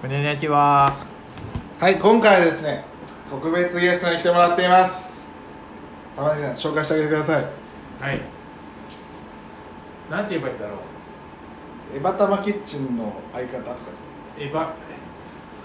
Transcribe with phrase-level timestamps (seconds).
[0.00, 0.96] こんにちは。
[1.78, 2.84] はい今回はですね
[3.28, 5.28] 特別ゲストに来てもらっています
[6.16, 7.44] 玉井さん紹介してあげてください
[8.00, 8.20] はい。
[10.10, 10.74] なんて言えばいいんだろ
[11.92, 11.96] う。
[11.96, 13.74] エバタマキッチンの相方とか
[14.38, 14.68] エヴァ。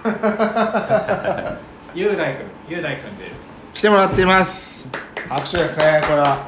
[1.96, 3.46] 雄大くん、雄大くんです。
[3.74, 4.88] 来てもらっています
[5.30, 6.46] 拍手ですねこれは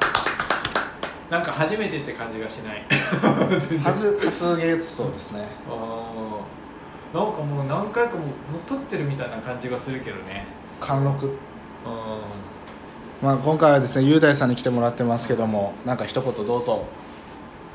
[1.30, 2.86] なんか初めてって感じがしない。
[2.90, 6.37] 全 然初初ゲストですねあー
[7.18, 8.26] なんかもう何回かも
[8.68, 10.46] 撮ってるみたいな感じがするけどね。
[10.80, 11.26] 貫禄。
[11.26, 11.30] う
[13.24, 16.86] まあ今回はですね雄大さんに来てもらってますけどもなんか一言どうぞ。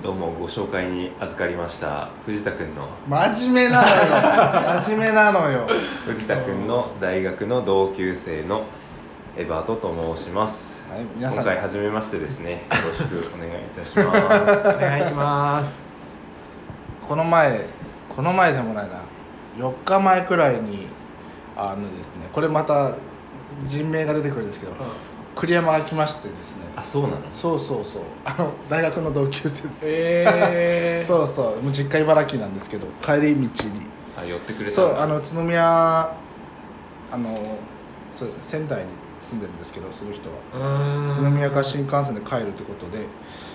[0.01, 2.87] どうもご紹介に預かりました藤田くんの。
[3.09, 4.81] 真面目なのよ。
[4.81, 5.69] 真面目なのよ。
[6.07, 8.63] 藤田くんの大学の同級生の
[9.37, 10.73] エバートと申します。
[10.89, 11.45] はい皆さん。
[11.45, 12.53] 今回初めましてですね。
[12.53, 14.69] よろしくお願いいたします。
[14.69, 14.71] ん。
[14.79, 15.91] お願いします。
[17.09, 17.67] この前
[18.09, 19.12] この前でもないな
[19.59, 20.87] 4日前くらいに
[21.57, 22.97] あのですねこれまた
[23.65, 24.73] 人名が出てくるんですけど
[25.35, 26.65] 栗山が来ましてですね。
[26.77, 27.17] あそうなの？
[27.31, 28.03] そうそうそう。
[28.25, 31.63] あの大学の同級生です、えー、 そうそう。
[31.63, 33.49] もう実家茨城なんですけど帰り道に。
[34.15, 37.35] あ寄ってくれたそうあの宇都宮あの
[38.15, 41.09] そうですね仙台に住んでるんですけどその人は。
[41.09, 43.07] 宇都宮から新幹線で帰るってことで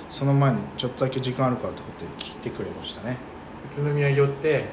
[0.10, 3.18] その前にちょっとだけ時間あるからってことで来てくれましたね。
[3.78, 4.54] 宇都宮寄って。
[4.54, 4.64] はい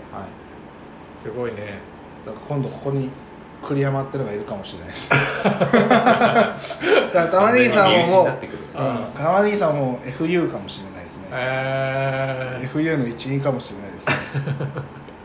[1.25, 1.79] すごいね。
[2.27, 3.09] だから今度ここに
[3.63, 5.09] 栗山ってのがいるかもしれないです。
[5.11, 6.55] だか
[7.15, 9.07] ら玉ねぎさんももうん。
[9.15, 11.29] 玉ねぎさんも FU かもしれないですね。
[11.33, 14.15] えー、FU の一員かもしれないですね。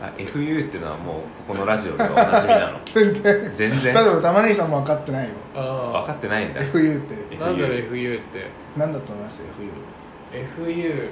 [0.00, 1.14] あ FU っていうのはもう
[1.46, 2.80] ここのラジオではおなじみなの。
[2.86, 3.52] 全然。
[3.54, 3.94] 全然。
[3.94, 5.30] 例えば玉ねぎさんも分かってないよ。
[5.52, 5.62] 分
[5.98, 6.04] あ。
[6.06, 6.62] かってないんだ。
[6.62, 7.36] FU って。
[7.36, 8.46] あなんだろう FU って。
[8.74, 9.42] 何だと思います
[10.32, 11.08] ？FU、FU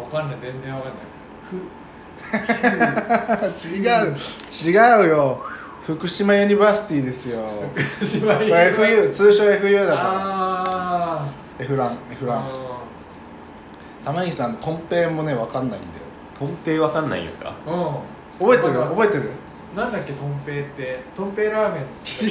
[0.00, 0.40] わかんない。
[0.40, 1.83] 全然わかんない
[3.74, 4.16] 違う
[4.64, 5.44] 違うよ。
[5.86, 7.46] 福島 University ですよ。
[7.98, 11.26] ふ島これ FU 通称 FU だか
[11.58, 12.42] ら F ラン F ーランあ
[14.04, 15.92] 玉ねぎさんとんぺいもね分かんないんだよ。
[16.38, 17.54] とんぺいわかんないんですか？
[17.66, 17.94] ーうん。
[18.40, 18.72] 覚えてる？
[18.80, 19.30] まあ覚えてる？
[19.76, 21.00] なんだっけとんぺいって？
[21.16, 21.84] とんぺいラーメン。
[21.84, 22.26] 違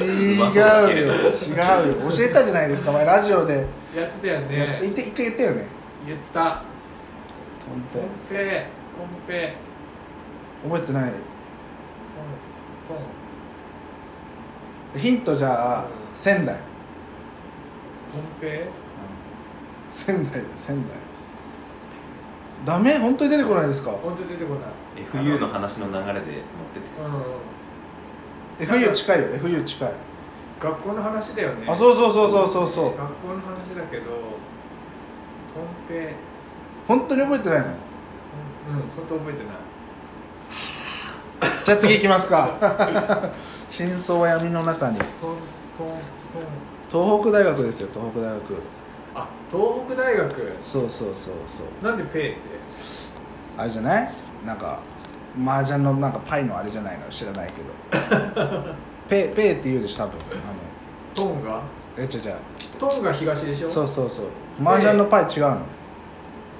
[0.00, 0.10] う
[0.50, 0.56] 違
[1.04, 2.10] うよ違うよ。
[2.10, 5.66] 教えたじゃないですか前ラジオで、やってたよ言ねって一回言ったよね。
[6.06, 6.62] 言った
[7.66, 11.02] とんとんぺぺいとんぺい覚えてない。
[11.04, 11.12] とん
[14.92, 15.90] とんヒントじゃあうん。
[16.14, 16.56] 仙台。
[16.56, 18.60] とんぺい
[19.90, 20.96] 仙台だよ仙台。
[22.64, 22.98] ダメ？
[22.98, 23.90] 本当に出てこないですか？
[23.90, 25.24] 本当に出てこない。
[25.24, 28.66] FU の話の流れで持ってってうん。
[28.66, 29.92] ください FU 近いよ FU 近い。
[30.60, 31.66] 学校の話だよね。
[31.68, 32.96] あそうそうそうそうそうそう。
[32.96, 34.22] 学校の話だけどとん
[35.88, 36.14] ぺい
[36.86, 37.64] 本当に覚えてないの？
[37.66, 37.72] うん
[38.96, 39.54] 本当覚えてない。
[41.64, 42.50] じゃあ次行きますか。
[43.68, 44.98] 真相は闇の中に。
[46.90, 48.40] 東北大学ですよ東北大学。
[49.14, 50.58] あ東北大学？
[50.62, 51.84] そうそうそうそう。
[51.84, 52.40] なんでペイって？
[53.56, 54.10] あれじゃない？
[54.46, 54.78] なんか
[55.44, 57.06] 麻雀のなんかパイのあれじゃないの？
[57.10, 58.62] 知らないけど。
[59.08, 60.12] ペペって言うでしょ多分。
[60.20, 60.20] あ
[61.14, 61.50] トンが？
[61.52, 61.62] の
[61.96, 62.34] え違う違う。
[62.78, 63.68] トンが東でしょ？
[63.68, 64.26] そうそうそう。
[64.62, 65.58] 麻雀のパイ違うの？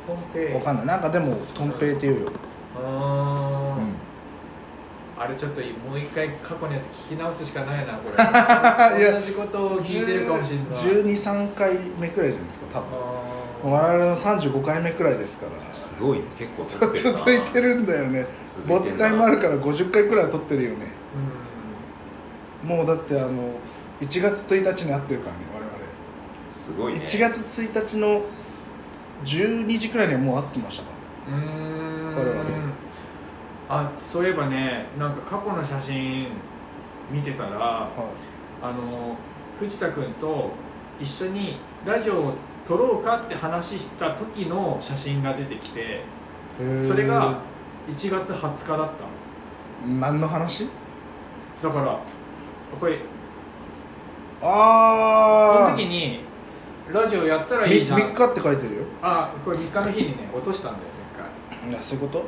[0.06, 0.54] トンペイ。
[0.54, 0.87] わかんない。
[0.87, 2.28] なんかでもトンペイって言うよ、
[2.76, 5.22] あー、うん。
[5.22, 8.16] あれちょっともう一回過去のやつ聞き直すしかないなこれ。
[9.12, 10.62] 同じことを聞いてるかもしれな。
[10.62, 12.88] い123回目くらいじゃないですか多分。
[13.72, 15.75] あ我々の35回目くらいですから。
[15.75, 16.64] すごいね結構
[17.12, 18.26] 続いてるんだよね。
[18.66, 20.76] 没会もあるから50回くらいは撮ってるよね。
[22.64, 23.31] ーもうだってあの
[24.00, 25.70] 1月1日に会ってるからね我々、
[26.66, 27.00] すごいね。
[27.00, 28.22] 1月1日の
[29.25, 30.89] 12時くらいにはもう会ってましたか？
[31.29, 32.17] うん。
[32.17, 32.45] 我々。
[33.69, 36.29] あそういえばねなんか過去の写真
[37.11, 37.89] 見てたらは
[38.62, 39.17] あの
[39.59, 40.51] 藤田君と
[41.01, 42.35] 一緒にラジオを
[42.69, 46.03] 撮ろうかって話した時の写真が出てきて
[46.87, 47.39] それが
[47.88, 48.94] 1月20日だった。
[49.87, 50.69] 何の話？
[51.62, 51.99] だから
[52.79, 53.05] これこ
[54.43, 56.20] ああの時に
[56.92, 58.00] ラジオやったらいみいじゃん。
[58.00, 58.82] 3日って書いてるよ。
[59.02, 60.90] あこれ3日の日にね落としたんだよね
[61.60, 61.70] 一回。
[61.70, 62.19] いやそういうこ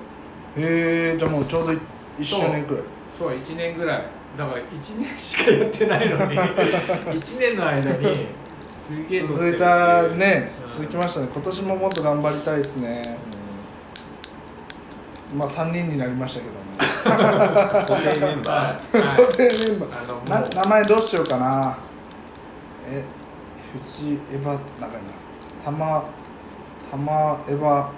[0.57, 0.61] と？
[0.61, 1.73] へえじゃあもうちょうど
[2.19, 2.83] 1周年くらい。
[3.19, 4.03] そう1年ぐらい。
[4.39, 4.63] だから1
[4.99, 6.37] 年しかやってないのに。
[7.21, 8.27] 1年の間に
[8.67, 10.71] すげえ続いたねうん。
[10.71, 11.29] 続きましたね。
[11.33, 13.19] 今年ももっと頑張りたいですね。
[15.37, 16.67] まあ3人になりましたけども。
[17.87, 19.01] 固定メンバー。
[19.01, 20.29] は い固定メンバー。
[20.55, 21.77] な名前どうしようかな。
[22.89, 23.05] え
[23.85, 26.05] 藤エヴァなんかいな玉
[26.91, 27.89] 玉エヴァ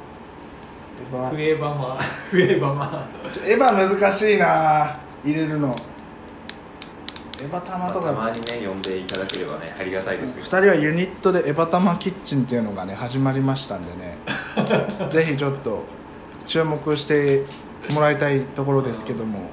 [0.99, 1.31] エヴァ。
[1.31, 1.97] フエバマ
[2.31, 5.69] フ エバマちょエヴァ難しいな入れるの。
[7.41, 8.13] エヴァまあ玉とか。
[8.13, 14.17] たまにね呼んでいただければねありがたいです2よ人はユニットでエヴァ玉キッチンっていうのがね始まりましたんでね。
[15.11, 15.85] ぜひちょっと
[16.47, 17.45] 注目して
[17.93, 19.51] もらいたいところですけども。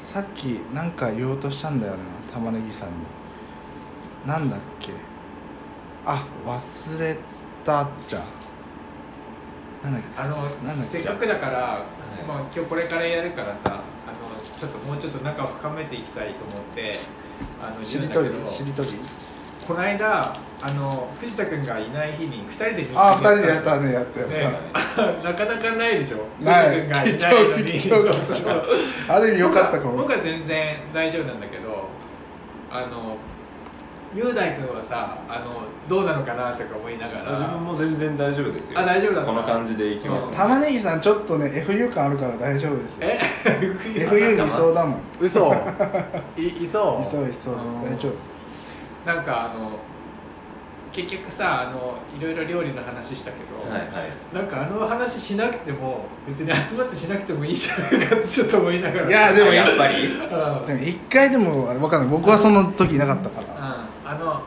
[0.00, 1.98] さっきなんか言おうとしたんだよな
[2.32, 2.94] 玉ねぎさんに
[4.26, 4.92] なんだっけ？
[6.04, 7.16] あ忘れ
[7.64, 8.22] たっちゃ。
[9.82, 10.20] なんだっけ？
[10.20, 10.36] あの
[10.66, 10.98] なんだっけ？
[10.98, 11.84] せっかくだから、
[12.20, 12.24] い。
[12.26, 13.80] まあ、今日これからやるからさあの
[14.58, 16.92] ちょっともうちょっと仲を深めていきたいと思って
[17.62, 18.56] あのしりとり言うんだけど。
[18.56, 18.88] しりとり
[19.66, 24.28] この間あの藤田君がいない日に2人でミーティングあ二人でやったねやったやっ
[24.96, 25.22] た、ね。
[25.22, 26.26] なかなかないでしょ？
[26.42, 26.88] ない。
[26.88, 27.72] 藤田君がいないのに。
[27.78, 28.62] 貴重貴重。
[29.08, 29.92] ある意味良かったかも。
[29.98, 31.88] 僕は僕は全然大丈夫なんだけど
[32.72, 33.16] あの
[34.14, 38.78] 雄大君はさあのどうなのかなとか思いなが自ら分も全然大丈夫ですよ。
[38.78, 43.08] あ大丈夫だこの感じでいきます、玉ねぎさんちょっとね FU 感あるから大丈夫ですよ。
[43.08, 45.00] え？FU いそうだもん。
[45.20, 45.52] 嘘？
[46.36, 47.02] いいそう？
[47.02, 47.54] いそういそう。
[47.54, 48.12] うん大丈夫。
[49.06, 49.72] なんかあの
[50.90, 54.10] 結局さあのいろいろ料理の話したけど、はいはい。
[54.34, 59.08] なんかあの話しなくても別に集まってしなくてもいいじゃないかってちょっと思いながら。
[59.08, 60.88] いやでもあやっぱり？
[60.90, 62.08] 一回でもあれ分かんない。
[62.08, 63.57] 僕はその時いなかったから
[64.08, 64.40] あの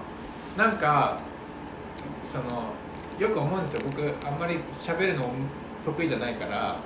[0.57, 1.19] なんか
[2.25, 2.73] その
[3.19, 3.81] よく思うんですよ。
[3.87, 5.29] 僕あんまり喋るの
[5.85, 6.79] 得意じゃないから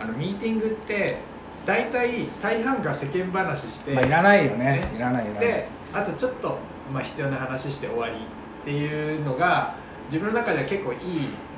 [0.00, 1.18] あのミーティングって
[1.66, 4.80] 大体大半が世間話して、まあいらないよね。
[4.80, 6.56] ねいらないいらないであとちょっと、
[6.90, 8.16] まあ、必要な話して終わりっ
[8.64, 9.74] ていうのが
[10.06, 10.98] 自分の中では結構いい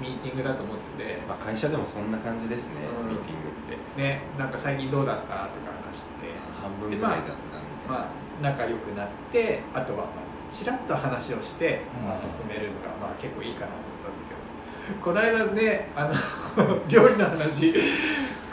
[0.01, 1.19] ミーティングだと思ってて。
[1.29, 3.09] まあ、会社でもそんな感じですね、うん。
[3.11, 4.03] ミーティングって。
[4.03, 5.23] ねなんか最近どうだった？
[5.25, 5.39] とか
[5.87, 6.35] 話して。
[6.61, 10.07] 半分ぐらい雑談みたいな、まあ仲良くなってあとはまあ
[10.55, 15.01] ちらっと話をして、まあ、うん進めるのがまあ結構いいかなと思ったんだけど。
[15.03, 16.13] この間ねあ
[16.57, 17.73] の 料理の話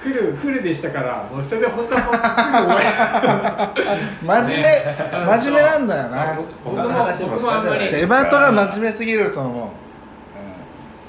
[0.02, 2.08] フルフルでしたからもうそれで本当はす
[2.52, 4.42] ぐ終わり。
[4.50, 6.36] 真面目真面目なんだよな。
[6.66, 7.96] 僕も僕もあんまり。
[7.96, 9.72] エバートが真面目すぎると思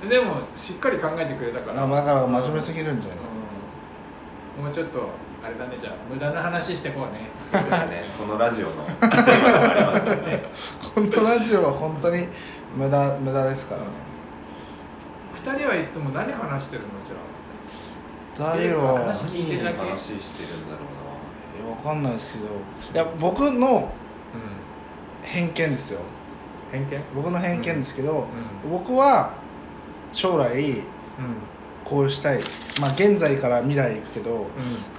[0.04, 3.36] う、でもしっかり考えてくれたかうん、らあだから真面目すぎるんじゃないですか、
[4.58, 4.64] うん。
[4.64, 5.08] もうちょっと
[5.44, 7.30] あれだねじゃあ無駄な話してこうね。
[7.50, 8.04] そうですね。
[8.18, 10.42] このラジオのテーマでもありますよね。
[10.94, 12.28] このラジオは本当に
[12.76, 13.86] 無駄無駄ですからね。
[15.34, 16.88] 二人はいつも何話してるの？
[17.04, 17.16] じゃ
[18.48, 18.54] あ。
[18.56, 20.82] 二人は話聞いてるだけ話してるんだろ
[21.58, 23.04] いやわかんないですけど。
[23.04, 23.92] いや僕の
[25.24, 26.00] う偏見ですよ。
[26.00, 26.02] ん。
[26.72, 27.00] 偏見？
[27.14, 28.20] 僕の偏見ですけど、
[28.66, 29.32] う僕は
[30.12, 30.82] 将来うん
[31.84, 32.38] こうしたい。
[32.80, 34.46] まあ現在から未来行くけど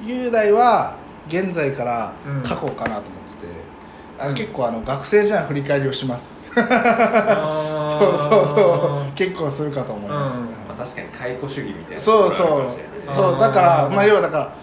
[0.02, 0.08] うん。
[0.08, 0.98] 雄大は
[1.28, 2.42] 現在からうん。
[2.44, 3.02] 過去かなと思っ
[3.36, 3.48] てて、
[4.20, 4.32] あうん。
[4.32, 6.52] の結構あの学生時代の振り返りをします。
[6.54, 9.12] そうそうそう。
[9.16, 10.46] 結構するかと思います、うん。
[10.46, 13.02] まあ、確かに解雇主義みたいなそうそう。
[13.02, 14.54] そうだからまあ要はだから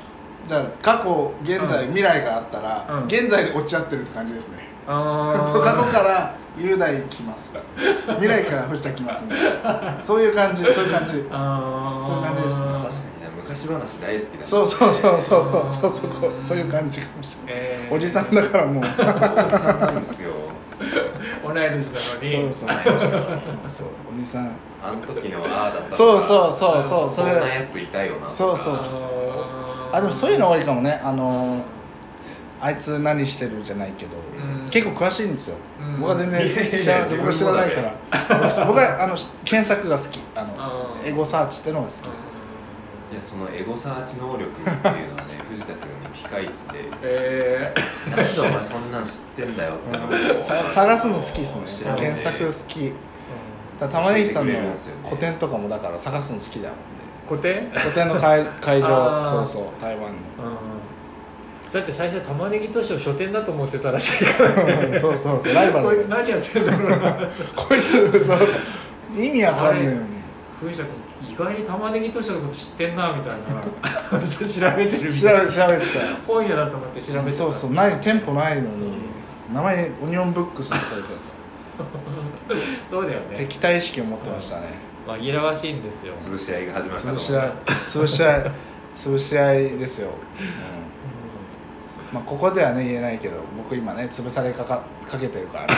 [0.47, 1.89] じゃあ過去現在、うん。
[1.89, 3.05] 未来があったら、うん。
[3.05, 7.55] 現在で落ち合ってるって感じですねそう過去から雄大来ます。
[8.09, 10.01] 未来から藤田来ますみたいな。
[10.01, 11.13] そういう感じそういう感じ。
[11.13, 14.43] そういう感じですね確かにね昔話大好きだね。
[14.43, 17.95] そうそうそうそうそううんそうそうそういう感じかもしれない、えー。
[17.95, 18.85] おじさんだからもう。
[18.85, 20.31] おじさんなんですよ。
[21.45, 21.83] 同い年なのに。
[21.83, 23.87] そうそうそうそうそう。
[24.15, 24.51] おじさん。
[24.83, 27.09] あの時のああだったそうそうそうそう。
[27.09, 28.95] そそんなれやついたよなそうそうそう。
[29.93, 31.01] あでもそういうの多いかもね。
[31.05, 31.63] あのー
[32.63, 36.01] あいつ何してるじゃないけど、うん結構詳しいんですよ、うん。
[36.01, 36.49] 僕は全然
[36.81, 37.95] 知らない僕は知らないかだ
[38.29, 40.21] ら僕はあの検索が好き。
[40.35, 42.07] あのエゴサーチってのが好き。
[43.13, 46.85] いやそのエゴサーチ能力っていうのはね 藤田君にピカイチで。
[47.03, 47.75] え
[48.09, 51.95] なんでお前そんなん知ってんだよって探すの好きですね。
[51.97, 52.93] 検索好き。
[53.89, 54.59] 玉ねぎさんの
[55.03, 57.01] 個展とかもだから探すの好きだもんね。
[57.27, 59.27] 古典個展の会会場。
[59.27, 59.83] そうそう。
[59.83, 60.13] 台湾
[61.73, 65.91] だって最初玉ねぎ都市を書店だと思ってたらしいからの そうそうそうライバル。
[65.91, 67.29] でこいつ何やってんだろうな。
[67.55, 69.97] こいつそうそう意味わかんねえよ
[70.61, 73.35] 藤田君意外に玉ねぎ都市のこと知ってんなみたい
[74.13, 74.21] な。
[74.21, 75.51] 調べてるみたいな。
[75.51, 75.99] 調べてた。
[76.01, 77.33] よ本屋だと思って調べてた。
[77.33, 78.93] そうそうない店舗ないのに。
[79.55, 81.31] 名前オニオンブックスって書いてあるさ。
[82.91, 83.27] そうだよね。
[83.37, 84.75] 敵対意識を持ってましたね。
[85.07, 86.15] 紛らわしいんですよ。
[86.21, 87.53] 潰し合いが始まった潰し合い
[87.87, 88.53] 潰し合い
[88.95, 90.11] 潰し合いですよ、う
[90.87, 90.90] ん
[92.13, 95.75] まあ、ここではね言えないけど僕今ね潰されかかかけてるからね。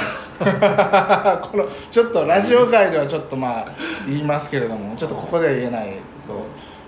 [1.50, 3.66] このちょっとラジオ界ではちょっとまあ
[4.06, 5.96] 言いますけれどもちょっとここでは言えない。
[6.18, 6.36] そう。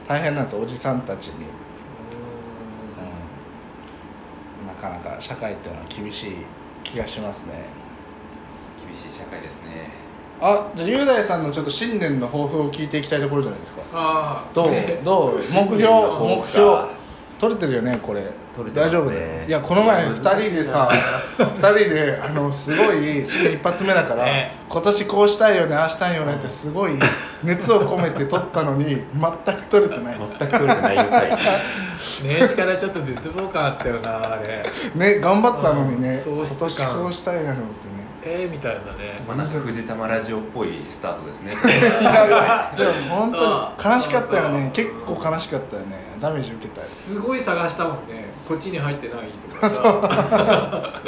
[0.09, 1.47] 大変なんですよおじさんたちに、
[4.61, 6.37] うん、なかなか社会っていうのは厳しい
[6.83, 7.55] 気がしますね。
[8.87, 9.91] 厳しい社会ですね。
[10.41, 13.83] あじゃあ雄大さんのちょっと新年の抱負を聞いていきたいところじゃないですか。
[13.95, 14.71] ああどう？
[14.71, 15.37] ねどう？
[15.41, 15.79] 目新標？
[15.79, 16.87] 目標？
[17.39, 18.21] 取れてるよねこれ。
[18.21, 18.71] ね。
[18.73, 19.45] 大丈夫だよ。
[19.47, 20.89] いやこの前2人でさ
[21.39, 24.53] 2人であのすごい新年一発目だから、ね。
[24.69, 26.93] 今年こうしたいよねああしたいよねってすごい
[27.43, 30.19] 熱を込めて撮ったのに全く撮れてない。
[30.39, 31.39] 全く取れてないんかい。
[32.23, 34.65] 年始からちょっと絶望感あったよなあれ。
[34.95, 38.05] ね頑張ったのにねうん今年こうしたいなのってね。
[38.27, 39.23] えー、みたいなね。
[39.27, 41.53] まあなんか藤玉ラジオっぽいスタートですね。
[42.79, 44.71] でも本当に悲しかったよね。
[44.73, 46.87] 結構悲しかったよねダメージ受けたよ。
[46.87, 48.31] すごい探したもんね。
[48.49, 49.19] こっちに入ってない
[49.51, 49.69] とか。
[49.71, 49.83] さ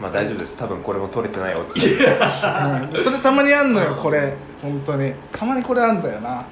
[0.00, 0.56] まあ大丈夫です。
[0.56, 4.34] 多分これも取れてないオチうんそれたまにあんのよこれ。
[4.60, 5.12] 本当に。
[5.32, 6.44] たまにこれあんだよな。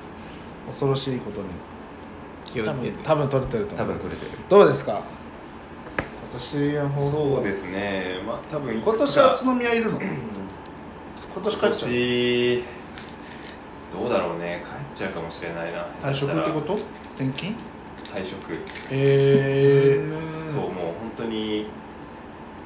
[0.68, 1.46] 恐ろしいことに。
[2.46, 2.90] 多気をつけて。
[2.92, 3.94] 分多分取れてると多思う。
[3.96, 4.38] 分取れてる。
[4.48, 5.00] どうですか？
[6.32, 6.56] 今年
[6.96, 8.04] のそうですね。
[8.26, 10.00] まあ多分今年は宇都宮いるの？
[10.00, 11.90] 今年帰今っちゃう？
[11.90, 12.62] 年
[13.92, 14.64] どうだろうね。
[14.96, 15.84] 帰っちゃうかもしれないな。
[16.00, 16.78] 退職ってこと？
[17.16, 17.54] 転勤？
[18.12, 18.58] 退職。
[18.90, 20.00] え
[20.52, 21.66] そうもう本当に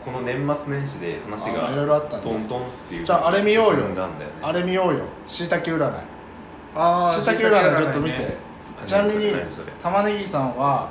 [0.04, 3.76] この年末年始で話あいろいろあったんトントンっていうじゃああれ見ようよ。
[3.76, 4.36] 進んだんだよね。
[4.42, 5.00] ー、あれ見ようよ。
[5.26, 5.92] しいたけ占い。
[6.74, 8.36] あしいたけ占いちょっと見て、
[8.78, 9.32] 何ちなみに
[9.82, 10.90] 玉ねぎさんは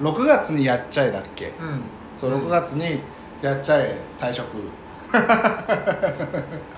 [0.00, 1.48] 6月にやっちゃえだっけ？
[1.48, 1.80] うん。
[2.16, 3.00] そう6月に
[3.40, 4.46] やっちゃえ退職。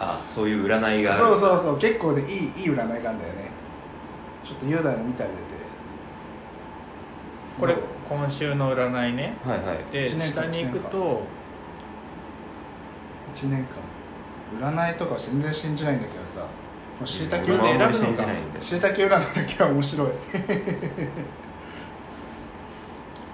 [0.00, 1.25] あそういう占いがある。
[1.25, 1.78] そうそうそう。
[1.78, 3.50] 結構でいいいい占いがあるんだよね。
[4.45, 5.38] ちょっと雄大の見てあげて
[7.59, 7.77] これ
[8.09, 9.37] 今週の占いね。
[9.45, 9.79] はいはい。
[9.93, 10.45] で一年間。
[10.45, 11.23] 下に行くと。
[13.35, 14.71] 1年間。
[14.73, 16.47] 占いとか全然信じないんだけどさ。
[17.05, 18.63] しいたけ占い。
[18.63, 20.09] しいたけ占いだけは面白い。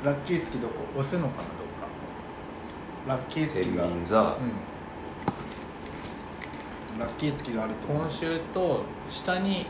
[0.04, 0.74] ラッキー月どこ？
[0.98, 1.42] 押すのか
[3.06, 3.84] なラッキー天月が。
[3.84, 4.36] うか
[6.98, 9.66] ラッキー月があると今週と下に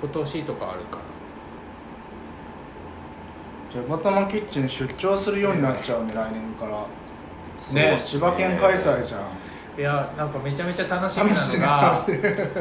[0.00, 1.02] 今年とかあるから
[3.72, 6.84] じゃあバタマキッチン出張するようになっちゃうね来年から。
[7.72, 7.98] ね。
[7.98, 9.20] 千葉県開催じゃん。
[9.78, 12.06] いやなんかめちゃめちゃ楽しみなのが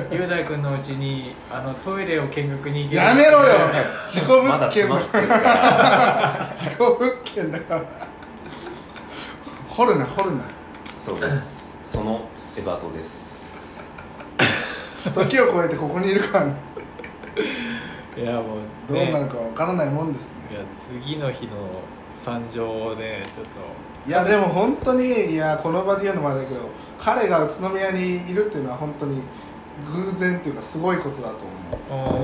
[0.10, 3.02] 雄大君のうちにあのトイレを見学に行ける。
[3.02, 3.58] やめろよ。
[4.08, 7.84] 事故まだ物件だ詰まってるから事故物件だから。
[9.68, 10.44] 掘るな掘るな。
[10.98, 11.76] そうです。
[11.84, 12.22] その
[12.56, 13.78] エバートです。
[15.14, 16.56] 時を超えてここにいるからね
[18.18, 18.44] いやもう
[18.90, 20.36] どうなるかわからないもんですね。
[20.52, 21.52] いや次の日の
[22.14, 23.46] 惨状をねちょっ
[24.08, 26.62] いやでも本当にいやこの場で言うのもあれだけど
[27.00, 29.22] 彼が宇都宮にいるっていうのは本当に
[29.94, 31.46] 偶然っていうかすごいことだと
[31.90, 32.20] 思とう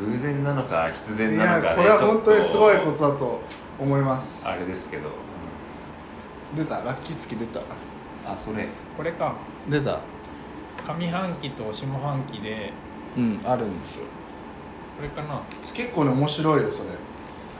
[0.00, 0.12] うん。
[0.12, 3.40] 偶然なのか必い然なのかねやこれは本当にすごいことだと
[3.78, 4.48] 思います。
[4.48, 5.10] あれですけど。
[6.56, 6.76] 出た？
[6.78, 7.60] ラッキー月出た。
[7.60, 8.66] あそれ。
[8.96, 9.34] これか。
[9.68, 10.00] 出た。
[10.86, 12.72] 上半期と下半期で
[13.16, 14.04] うんあるんですよ
[15.00, 15.40] これかな。
[15.72, 16.90] 結構ね面白いよそれ。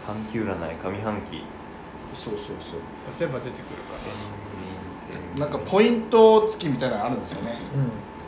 [0.07, 1.43] 半期占い上半期。
[2.15, 2.81] そうそうそう。
[3.09, 5.39] 押せば出てくるか。
[5.39, 7.57] なんかポイント月みたいなのあるんですよね。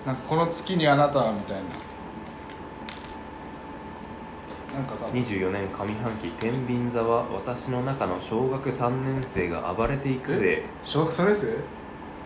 [0.06, 1.62] らなんかこの月にあなたはみたいな。
[4.78, 5.22] なんか多分。
[5.22, 10.64] 24年上半期天秤座は私の中の小学3年生が暴れていくぜ。
[10.84, 11.48] 小学3年生？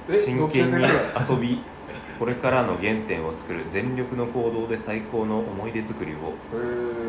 [0.08, 0.24] え？
[0.24, 1.60] 真剣に遊び
[2.18, 6.34] これからの原点を作る全力の行動で最高の思い出作りを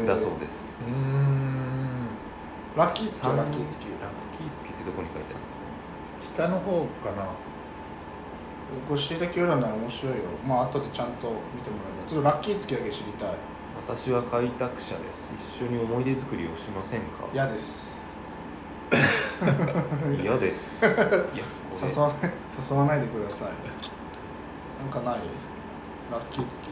[0.05, 0.65] だそうです。
[0.85, 2.07] うーん。
[2.75, 3.77] ラッキー月はラッキー月。
[3.79, 5.37] ラッキー月ってどこに書いてあ
[6.35, 7.23] 下の方かな。
[8.87, 10.23] これしいたけ占い面白いよ。
[10.45, 12.09] まあ後でちゃんと見てもらえば。
[12.09, 13.29] ちょっとラッキー月だけ知りたい。
[13.29, 13.35] る
[13.87, 15.29] 私は開拓者です。
[15.57, 17.07] 一緒に思い出作りをしませんか？
[17.33, 17.95] 嫌です。
[20.21, 20.85] 嫌です。
[20.85, 22.31] いや 誘わない
[22.71, 23.49] 誘わないでください
[24.79, 25.19] なんかない
[26.11, 26.67] ラッキー月って。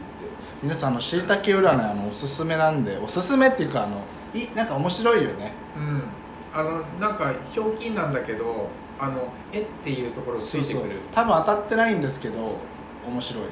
[0.62, 4.02] 皆さんあのしいたけ占いあのおすすめなんでおすすめっていうかあの
[4.34, 5.52] いなんか面白いよね。
[5.76, 6.02] うん。
[6.54, 11.00] あのなんかひょうきんなんだけどあの「え」っていうところついてくる。
[11.12, 12.58] 多分当たってないんですけど
[13.06, 13.44] 面白い。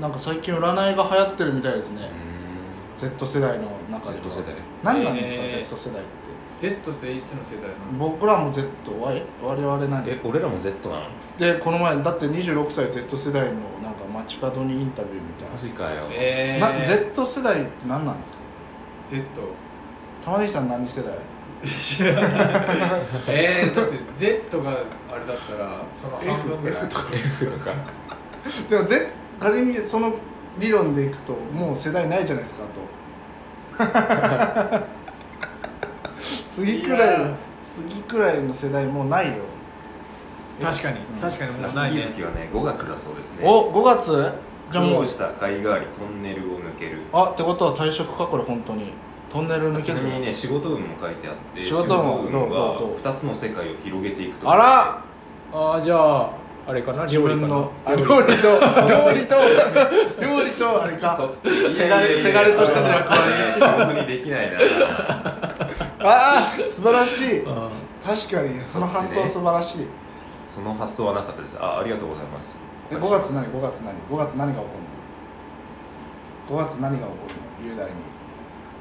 [0.00, 2.02] なんか最近占いが流行ってるみたいですね。
[2.02, 3.10] うーん。
[3.16, 4.24] Z 世代の中では。
[4.24, 4.54] Z 世代。
[4.82, 5.50] 何なんですか、えー。
[5.68, 6.23] Z 世代って
[6.70, 8.10] Z っていつの世代なの？
[8.10, 8.66] 僕らも Z
[9.00, 10.08] わい我々何？
[10.08, 11.02] え俺らも Z なの？
[11.38, 13.52] でこの前だって26歳 Z 世代の
[13.82, 16.04] なんか街角にインタビューみたいマジかよ。
[16.12, 18.38] えな、な Z 世代って何なんですか
[19.10, 19.22] ？Z
[20.24, 21.12] 玉ねぎさん何世代？
[21.66, 22.24] 知らない
[23.28, 24.80] えー、だって Z があれ
[25.26, 26.84] だったらその半分ぐらい。
[26.84, 27.04] F とか。
[27.14, 27.72] F とか。
[28.68, 29.06] でも Z
[29.40, 30.12] 仮にその
[30.58, 32.62] 理論でいくともう世代ないじゃないですか
[34.78, 34.84] と
[36.54, 37.34] 次くらいいや。
[37.60, 39.34] 次くらいの世代もうないよ。
[40.62, 41.20] 確かにうん。
[41.20, 42.02] 確かにもラうないね。
[42.02, 43.42] 月はね5月だそうですね。
[43.42, 44.32] お5月？
[44.70, 45.06] じゃあもう。
[45.06, 46.98] した海がありトンネルを抜ける。
[47.12, 48.92] あってことは退職かこれ本当に。
[49.32, 52.56] トンネル抜けるちなみにね仕事運も書いてあって仕事運どうどうど
[52.86, 52.94] う？
[53.04, 54.48] は2つの世界を広げていくと。
[54.48, 55.02] あら。
[55.52, 56.30] ああじゃあ
[56.66, 57.48] あれかな自料理かな？
[57.48, 59.34] 分のあ料理と料理と
[60.22, 61.30] 料理とあれか。
[61.68, 63.22] せがれせがれとしての役割。
[63.54, 64.58] 仕事にできないな
[66.06, 67.42] ああ素晴らしい。
[67.46, 67.70] あ
[68.04, 69.86] 確かにその発想素晴らしい。
[70.54, 71.56] その発想はなかったです。
[71.58, 72.54] あありがとうございます。
[72.90, 74.64] え5月何5月何5月何が起こ
[76.50, 77.08] るの？5月何が起こ
[77.62, 77.72] るの？
[77.72, 77.92] 雄大に。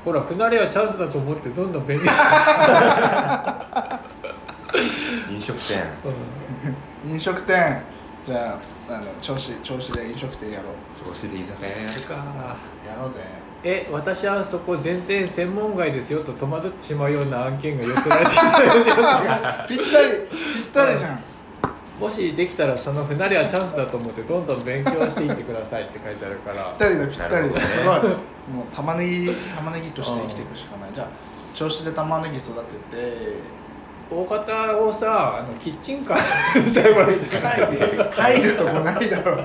[0.03, 2.09] ほら不慣れはチャンスだと思ってどんどん便利飲
[5.41, 5.83] 食店。
[7.09, 7.81] 飲食店。
[8.25, 10.73] じゃああの調子調子で飲食店やろう。
[11.09, 12.15] 調子で居酒屋やるか。
[12.85, 13.21] やろうぜ
[13.63, 19.87] え私はそこ全然専門外ですよと戸惑ってしまうような案件が寄せられてきたりしますが ぴったり
[20.55, 21.23] ぴったりじゃん。
[21.99, 26.65] もしできたらその不慣れはチャンスだと思ってどんどん勉強していってくださいって書いてあるから。
[26.71, 27.87] ぴったりだぴったりだ、すごい。
[27.87, 30.89] もう玉ねぎ玉ねぎとして生きていくしかない。
[30.93, 31.07] じゃあ
[31.53, 33.63] 調子で玉ねぎ育てて。
[34.09, 39.37] 大方をさあのキッチンカーに しちゃえばいいんじゃない入るとこないだろ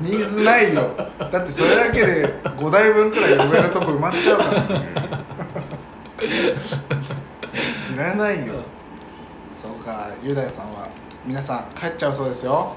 [0.00, 4.62] ニーズないよだってそれだけで5台分くらい呼べるとこ埋まっちゃうから。
[7.94, 8.54] いらないよ。
[9.52, 10.88] そうか雄大さんは
[11.24, 12.76] 皆さん帰っちゃうそうですよ。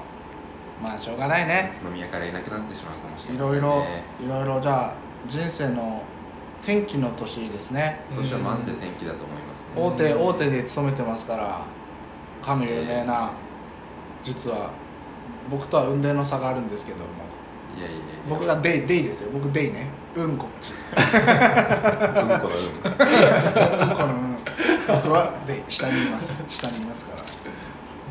[0.82, 1.72] まあしょうがないね。
[1.80, 4.94] 宇都宮からいなくなってしまうかもしれいないですろいろねいろいろじゃあ
[5.26, 6.02] 人生の
[6.62, 8.00] 転機の年ですね。
[8.10, 9.66] 今年はマジで天気だと思いますね。
[9.76, 11.62] 大手大手で勤めてますから
[12.42, 13.32] かの有名な
[14.22, 14.70] 実は
[15.50, 17.04] 僕とは運転の差があるんですけども。
[17.76, 18.04] いやいやいや。
[18.28, 19.30] 僕がデイデイですよ。
[19.32, 19.86] 僕デイね。
[20.16, 20.72] うんこっち。
[20.72, 21.00] うんこ
[22.26, 22.48] のうんこ。
[22.48, 24.36] のうん。
[24.88, 25.62] 僕はデイ。
[25.68, 26.36] 下にいます。
[26.48, 27.22] 下にいますから。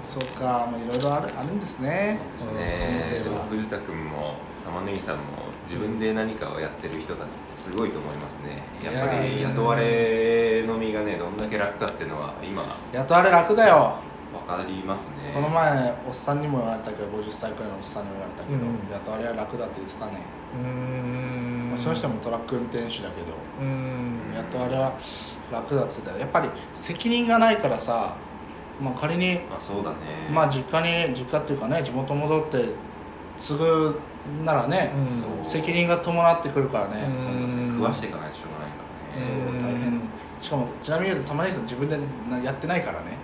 [0.04, 2.20] そうかもういろいろあるあるんですね。
[2.42, 2.98] 運ですね。
[3.00, 3.46] 人生は。
[3.50, 5.24] 藤田君も玉ねぎさんも
[5.70, 8.64] 自分で何かをやってる人たちってすごいと思いますね。
[8.84, 12.64] やっぱり雇われの身がねどんだけ楽かっていうのは今。
[12.94, 13.98] やっとあれ楽だよ
[14.34, 15.32] わかりますね。
[15.34, 20.12] この前おっさんにも言われたけど50歳くらいのおっさんにも言われたけど、うんやっとあれは楽だって言ってたね、
[20.62, 21.70] うーん。
[21.72, 24.34] まあその人もトラック運転手だけどうーん。
[24.36, 24.94] やっとあれは
[25.52, 26.18] 楽だっつってた。
[26.18, 28.16] やっぱり責任がないからさ、
[28.82, 29.98] まあ、仮に、まあそうだね。
[30.32, 32.66] まあ実家に実家っていうかね地元戻って
[33.38, 34.00] 継ぐ
[34.44, 34.92] ならね、
[35.38, 35.46] うん。
[35.46, 37.72] 責任が伴ってくるからね、うん。
[37.72, 39.62] 食わしていかないとしょうがないからね。
[39.62, 40.02] そう大変。
[40.40, 41.98] しかもちなみに言うと玉ねぎさん自分で
[42.30, 43.18] なやってないからね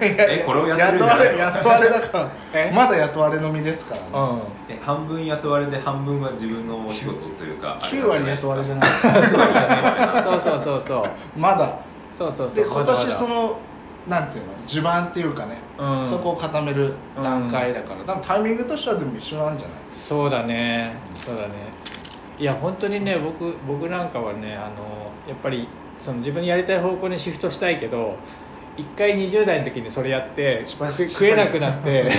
[0.00, 2.30] えこれをやってるんじゃ雇わないれ雇われだから。
[2.54, 2.72] え？
[2.74, 4.40] まだ雇われの身ですからね、うん。
[4.68, 8.90] え半分雇われで半分は自分のお仕事というか 9割雇われじゃない。
[8.90, 11.38] そうそうそうそう。
[11.38, 11.78] まだ。
[12.16, 12.54] そうそうそう。
[12.54, 13.58] で今年その
[14.08, 14.52] なんていうの？
[14.66, 16.02] 地盤っていうかね、うん。
[16.04, 19.76] そこを固める段階だから、多分タイミングとしてはでも一緒なんじゃない？
[19.92, 20.94] そうだね。
[21.14, 21.48] そうだね。
[22.38, 25.68] いや本当にね僕僕なんかはねあのやっぱり
[26.02, 28.14] その自分にやりたい方向にシフトしたいけど
[28.80, 32.10] 一回20代の時にそれやって失敗し食食えなくなって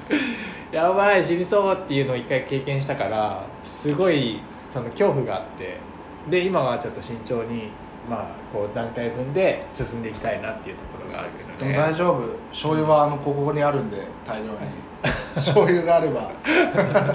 [0.70, 4.40] やばい死にそうっていうのを一回経験したからすごい
[4.70, 5.78] その恐怖があって
[6.28, 7.70] で今はちょっと慎重に
[8.08, 11.76] まあこう段階踏んで進んでいきたいなっていうところがあるけどでもね。
[11.76, 12.22] 大丈夫。
[12.50, 14.50] 醤油はあのここにあるんで大量に。
[15.34, 16.32] 醤油があれば。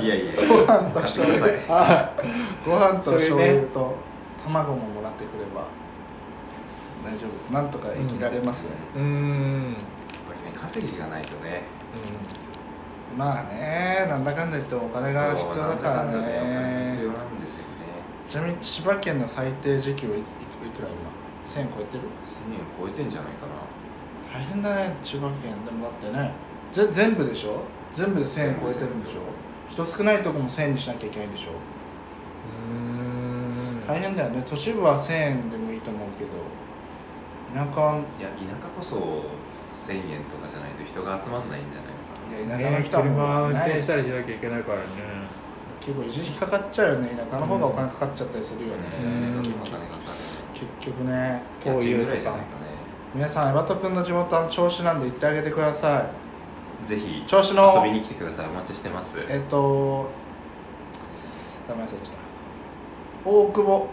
[0.02, 0.48] いやいやいや。
[0.48, 1.48] ご飯と醤油。
[2.66, 3.96] ご飯と醤油と
[4.44, 5.66] 卵ももらってくれば
[7.06, 7.54] 大丈夫。
[7.54, 9.06] なんとか生きられますよ、うーん。
[9.06, 9.74] やっ
[10.28, 11.64] ぱりね稼ぎがないとね。
[13.18, 16.12] まあねなんだかんだ言ってもお金が必要だからね。
[16.12, 17.18] 要なんですよね。
[18.30, 20.34] ちなみに千葉県の最低時給はいつい
[20.70, 20.96] くら今
[21.44, 23.54] ？1000超えてる？1000円超えてんじゃないかな。
[24.32, 26.32] 大変だね千葉県でもだってね。
[26.72, 27.64] ぜ全部でしょ？
[27.92, 29.22] 全部で1000円超えてるんでしょ？
[29.72, 31.52] 人少ないとこも1000円にしなきゃいけないんでしょ？
[32.72, 32.76] う
[33.84, 33.88] ん。
[33.88, 34.44] 大変だよね。
[34.46, 35.69] 都市部は1000円でも
[37.54, 37.82] 田舎。
[37.82, 38.96] はいや田舎こそ
[39.88, 42.58] 1000円とかじゃないと人が集まんないんじゃないのかな。
[42.58, 44.86] いや田舎のね、人は車運転したりしなきゃいけないからね。
[45.80, 49.44] 結構維持費かかっちゃうよね田舎の方がお金かかっちゃったりするよね、うん。
[50.54, 51.42] 結局ね。
[51.64, 52.70] こういう家賃ぐらいじゃとかないかね。
[53.16, 56.06] 皆さんエバト君の地元は調子なんで行ってあげてくださ
[56.86, 56.88] い。
[56.88, 57.74] ぜひ調子の。
[57.76, 58.46] 遊びに来てください。
[58.48, 59.18] お待ちしてます。
[59.28, 60.10] えっと
[61.68, 63.30] ちゃった。
[63.30, 63.88] 大久保。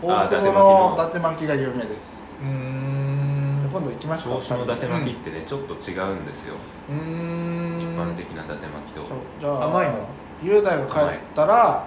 [0.00, 3.68] 大あ久保の伊達巻きが有名ですうーん。
[3.70, 6.54] 今度行きました銚子の伊達巻きってねちょっと違うんですよ。
[6.88, 7.80] うーん。
[7.80, 9.02] 一般的な伊達巻きと。
[9.40, 10.08] じゃあ甘いの？
[10.42, 11.86] 雄大が帰ったら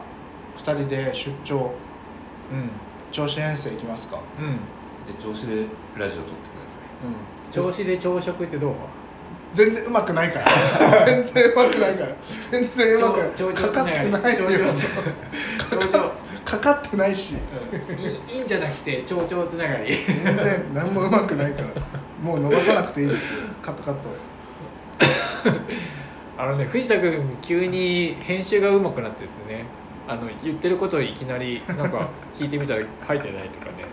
[0.57, 1.71] 二人で出張。
[2.51, 2.69] うん。
[3.11, 4.19] 銚子遠征行きますか。
[4.39, 4.57] うん。
[5.13, 5.65] で銚子で
[5.97, 7.07] ラジオ撮ってください。
[7.07, 7.51] うん。
[7.51, 8.73] 調子で朝食ってどう
[9.53, 11.05] 全然うまくないから。
[11.05, 12.15] 全然うまくないから。
[12.51, 13.19] 全然うまく
[13.53, 14.47] かかってないよ。
[14.49, 14.67] 頂上
[15.79, 16.11] 頂上
[16.51, 17.35] かかってないし。
[17.89, 17.99] うん。
[17.99, 19.95] いいいいんじゃなくて蝶々つながり。
[19.95, 21.67] 全然何もうまくないから。
[22.21, 23.39] もう伸ばさなくていいですよ。
[23.61, 24.09] カットカット。
[26.37, 29.65] あのね藤田君急に編集がうまくなってですね。
[30.07, 33.85] あの言ってることをいきなりなんか聞いてみたら書いてないとかね。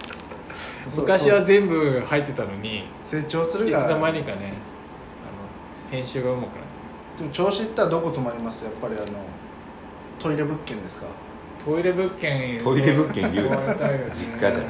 [0.97, 3.89] 昔は全部入ってたのにい成長すつるから。
[3.91, 4.53] の間にかねあの
[5.91, 6.59] 編集がうまくなって。
[7.19, 8.65] でも調子いったらどこ泊まります？
[8.65, 9.05] やっぱりあの
[10.19, 11.07] トイレ物件ですか？
[11.65, 13.51] トイレ物件トイレ物件言う
[14.11, 14.65] 実家じゃん。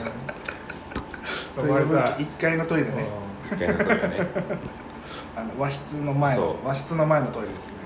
[1.56, 2.26] トイレ物件。
[2.26, 3.06] 1階のトイレね。
[3.52, 4.26] 一回のトイレね。
[5.36, 7.78] あの和室の前の和室の前のトイレですね。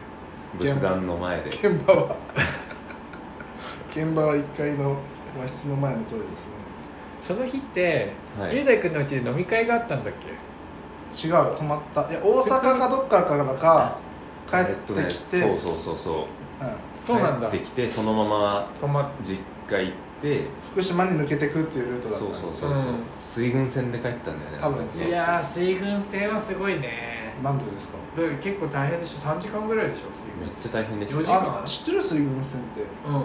[0.59, 1.51] 仏壇の前で。
[1.51, 2.17] 現場は。
[3.91, 4.97] 現場は1階の
[5.39, 6.53] 和室の前のトイレですね。
[7.21, 8.57] その日ってはい。
[8.57, 10.15] 雄大君のうちで飲み会があったんだっ
[11.13, 11.27] け？
[11.27, 12.01] 違う泊まった。
[12.11, 13.99] いや大阪かどっからからか
[14.51, 15.99] 帰ってきて、えっとね、そうそうそう。
[15.99, 16.65] そう
[17.07, 17.51] そうなんだ。
[17.51, 19.39] 帰ってきてそのまま泊まっ実
[19.71, 22.49] 家行って福島に抜けてくっていうルートだったんですよ。
[22.49, 22.97] そうそうそうそう、うん。
[23.19, 24.87] 水郡線で帰ったんだよね多分。
[24.87, 25.09] ね。
[25.09, 27.35] いやー水軍船はすごいね。
[27.43, 27.97] 何度ですか？
[28.17, 29.19] だから結構大変でしょ。
[29.19, 30.03] 3時間ぐらいでしょ
[30.41, 31.63] めっ水ちゃ大変でし4時た間。
[31.63, 32.81] あ知ってる水軍線って。
[33.07, 33.25] 軍うん。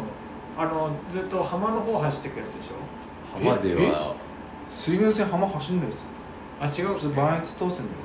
[0.58, 2.76] あのずっと浜の方走ってくやつでしょ。
[3.38, 4.16] 浜では。
[4.70, 6.06] 水軍線浜走んないです
[6.60, 7.98] あ違うっそれ磐越当選のや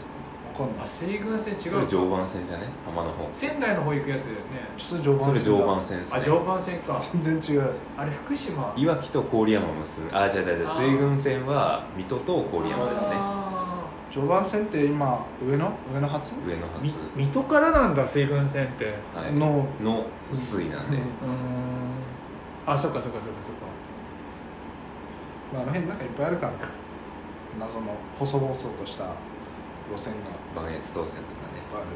[0.53, 2.69] かんないあ水軍船違そうれか常磐線じゃね？
[2.87, 3.29] 浜の方。
[3.33, 4.69] 仙台の方行くやつだよね。
[4.79, 6.19] それ常磐それ線だ常磐線ですね。
[6.19, 7.01] あ常磐線か。
[7.01, 8.73] 全然違うあれ福島。
[8.77, 10.81] いわきと郡山を結ぶあ違う違う違うあー。
[10.87, 13.09] 水郡線は水戸と郡山ですね。
[13.13, 15.73] あ常磐線って今上野？
[15.95, 16.35] 上野発？
[16.47, 18.85] 上のーみ初水戸からなんだ水軍船って。
[18.85, 19.33] うはい。
[19.33, 19.67] の。
[19.83, 21.03] の水なんで、うんーん。
[22.67, 23.31] あそっかそっかそっかそっか。
[25.55, 26.59] まあ、あの辺なんかいっぱいあるからね。
[27.61, 29.05] 謎の細々とした
[29.93, 30.15] 路線
[30.55, 30.61] が。
[30.63, 31.63] 磐越当線とかね。
[31.73, 31.91] ぱいある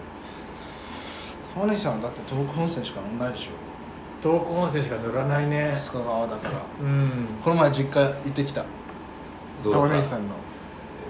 [1.54, 3.50] 浜西さんだって東北本線しか乗んないでしょ。
[4.22, 5.72] 東北本線しか乗らないね。
[5.74, 6.54] 須賀川だから。
[6.80, 7.26] うん。
[7.42, 8.64] この前実家行ってきた。
[9.64, 10.34] どうか玉ねぎさんの。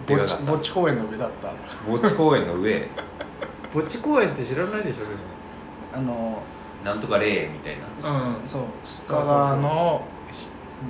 [0.06, 1.52] でかかったぼっちぼっち公園の上だった。
[1.90, 2.88] 墓地公園の上？
[3.74, 5.10] 墓地公園って知らないでしょでも。
[5.94, 6.42] あの
[6.84, 7.84] なんとか霊みたいな？
[7.98, 8.46] すうん。
[8.46, 10.02] そう須賀川の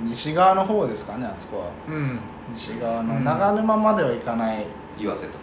[0.03, 1.65] 西側の方ですかねあそこは。
[1.87, 2.19] うん。
[2.53, 4.65] 西側のうん長沼までは行かない、
[4.99, 5.37] 岩瀬とか？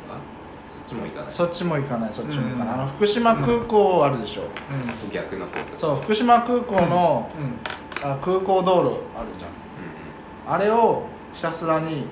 [0.94, 1.30] も行かない。
[1.30, 2.82] そっちも行かないそっちも行かない、うん。
[2.82, 5.52] あの福島空港あるでしょ、う逆の方。
[5.72, 8.10] そう福島空港の、んうん。
[8.12, 9.50] あ空港道路あるじゃん。
[9.50, 10.54] うん。
[10.54, 11.04] あれを
[11.34, 12.06] ひたすらにに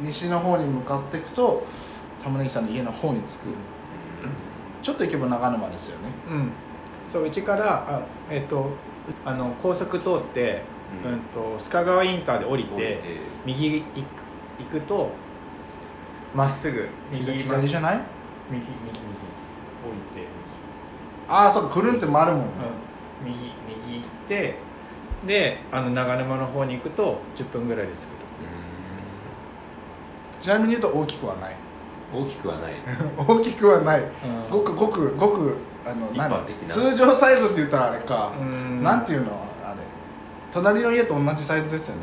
[0.00, 1.64] 西の方に向かっていくと
[2.24, 3.46] 玉ねぎさんの家の方に着く。
[4.82, 6.08] ちょっと行けば長沼ですよね。
[6.30, 6.50] うん。
[7.12, 8.00] そううちからあ
[8.30, 8.70] えっ、と
[9.24, 10.62] あの高速通って、
[11.04, 11.20] ううんん、
[11.58, 12.98] と須賀川インターで降りうんて。
[13.46, 13.82] 右
[14.58, 15.10] 行くと
[16.34, 16.88] まっすぐ。
[17.10, 18.00] 右左じゃない？
[18.50, 18.98] 右右右。
[18.98, 20.26] 降りて
[21.28, 21.74] ああそうか。
[21.74, 22.46] くるんって回るもんね、
[23.24, 23.52] 右、うん、右
[23.86, 24.56] 右行って
[25.26, 28.18] であの長沼の方に行くと10分ぐらいで着く
[30.40, 31.52] ちなみに言うと大きくはない。
[31.52, 31.68] うん
[32.10, 32.72] 大きくはない。
[33.18, 34.02] 大きくはない。
[34.50, 38.82] と、ごくごくごくあの何通常サイズって言ったらあれか、うん。
[38.82, 39.26] なんていうの？
[39.62, 39.76] あれ。
[40.50, 42.02] 隣の家と同じサイズですよね、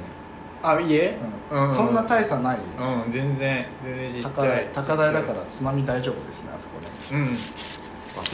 [0.70, 1.18] あ家
[1.52, 1.62] うん。
[1.62, 1.70] うん。
[1.70, 7.24] そんな大差ない、うん全然全然高台高台だから津波大丈夫ですねあそこね。
[7.24, 7.36] うん。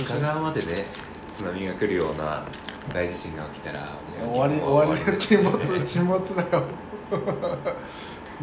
[0.05, 0.85] 深川までね
[1.37, 2.43] 津波が来るような
[2.93, 3.79] 大地震が起きたら
[4.23, 6.63] もう終わり終わり沈没 沈没だよ。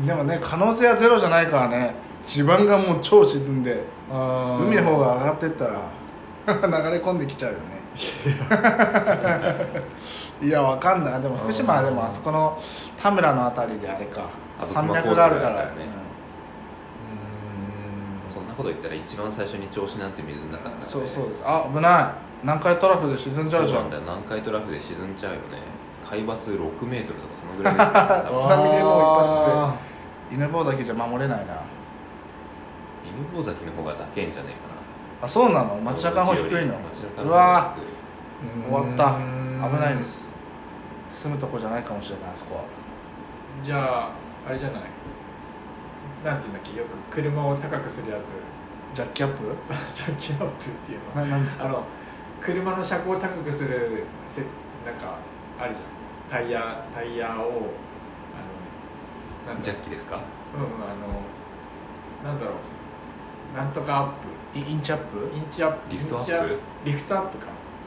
[0.05, 1.95] でもね可能性はゼロじゃないからね。
[2.27, 5.81] 地盤がもう超沈んで海の方が上がってったら
[6.47, 7.78] 流れ込んできちゃうよね
[10.43, 10.63] いや。
[10.63, 11.23] わかんない。
[11.23, 12.57] でも福島はでもあそこの
[12.97, 14.23] 田村のあたりであれか。
[14.61, 15.67] あ山脈があるから。
[15.67, 15.73] ね。
[18.31, 21.43] うそんなこと言ったら一番最初に銚子なんて水の中だから、ね、うんそうそうです。
[21.45, 22.05] あ危ない。
[22.43, 24.13] 南海トラフで沈んじゃうじゃそうんなんだよ。
[24.23, 25.43] 南海トラフで沈んじゃうよね。
[26.09, 27.87] 海抜6メートルとかそのぐらいです
[28.43, 29.53] 津波でもう一発で。
[29.53, 29.75] あ
[30.31, 31.55] 犬坊崎じゃ守れないな。
[33.05, 34.68] 犬坊崎の方が高いんじゃねえかな
[35.21, 35.77] あそうなの？
[35.83, 36.75] 街中の方低いの？
[37.25, 38.71] うわー。
[38.71, 39.17] 終わった。
[39.17, 39.39] うん
[39.73, 40.39] 危ないです。
[41.09, 42.63] 住むとこじゃないかもしれないあそこは。
[43.65, 44.11] じゃあ
[44.49, 44.83] あれじゃない？
[46.25, 46.79] なんていうんだっけ？
[46.79, 48.97] よく車を高くするやつ。
[48.97, 49.43] ジャッキアップ？
[49.95, 50.49] ジャッキアップっ
[50.87, 51.23] ていうの。
[51.25, 51.65] ななんですか？
[51.65, 51.83] あの
[52.41, 54.43] 車の車高を高くするせ
[54.89, 55.17] なんか
[55.59, 56.43] あるじゃん。
[56.43, 57.41] タイヤタイヤをあの
[59.49, 60.21] なんだジャッキですか？
[60.55, 60.95] うんうんあ
[62.29, 62.55] のなんだろう
[63.57, 64.59] なんとかアップ。
[64.59, 65.31] イインチアップ？
[65.35, 65.93] インチアップ。
[65.93, 66.59] リフトアップ？
[66.85, 67.47] リフトアップか。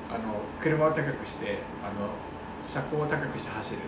[0.10, 0.20] あの
[0.62, 2.10] 車を高くしてあの
[2.68, 3.88] 車高を高くして走るってい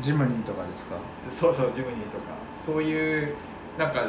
[0.00, 0.96] ジムニーとかですか？
[1.30, 2.34] そうそうジムニーとか。
[2.58, 3.34] そういう
[3.78, 4.08] なんか、うん、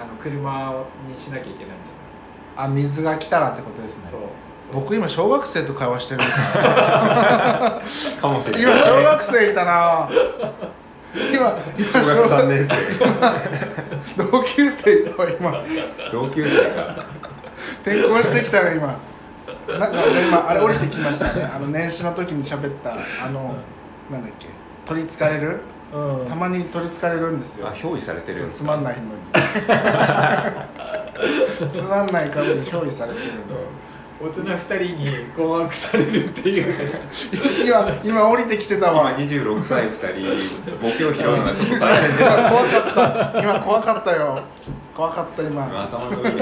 [0.00, 0.84] あの車
[1.16, 1.90] にしなきゃいけないんじ
[2.56, 4.08] あ水が来たらってことですね。
[4.10, 4.20] そう。
[4.72, 6.62] 僕今小学生と会話してるみたい。
[6.64, 7.80] な
[8.20, 8.62] かもしれない。
[8.62, 10.08] 今小学生いたな
[11.14, 14.24] 今今小学3年生。
[14.30, 15.64] 同級生と今
[16.12, 17.06] 同級生か。
[17.82, 18.98] 転校してきたら今。
[19.68, 21.42] なんかじゃあ今あれ降りてきましたね。
[21.42, 23.54] あの年始の時に喋ったあの
[24.10, 24.48] なんだっけ。
[24.86, 25.60] 取りつかれる？
[25.94, 26.26] うん。
[26.26, 27.68] たまに取りつかれるんですよ。
[27.68, 29.10] あ憑依されてるそうんですつまんないのに。
[31.70, 33.40] つまんない株に憑依されてるの
[34.20, 36.74] 大人二人に困惑されるっていう。
[37.64, 42.22] 今今降りてきてた今わ26歳2人ボケを拾うのがちょっと大変です。
[42.22, 42.94] 今怖かっ
[43.32, 43.40] た。
[43.40, 44.42] 今怖かったよ。
[44.92, 45.64] 怖かった今。
[45.84, 46.38] 頭の上に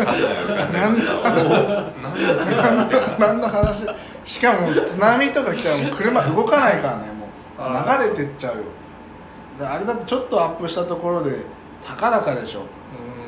[3.19, 3.87] 何の話？
[4.25, 8.63] しかも津波とか来たらもう車動かないからねもあう流れてっちゃうよ。
[9.59, 11.43] であれだってちょっとアップしたところで
[11.87, 12.63] たかだかでしょ。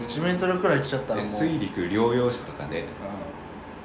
[0.06, 2.84] 1メートルくらい来ちゃったらもう、うん、水陸両用車とかね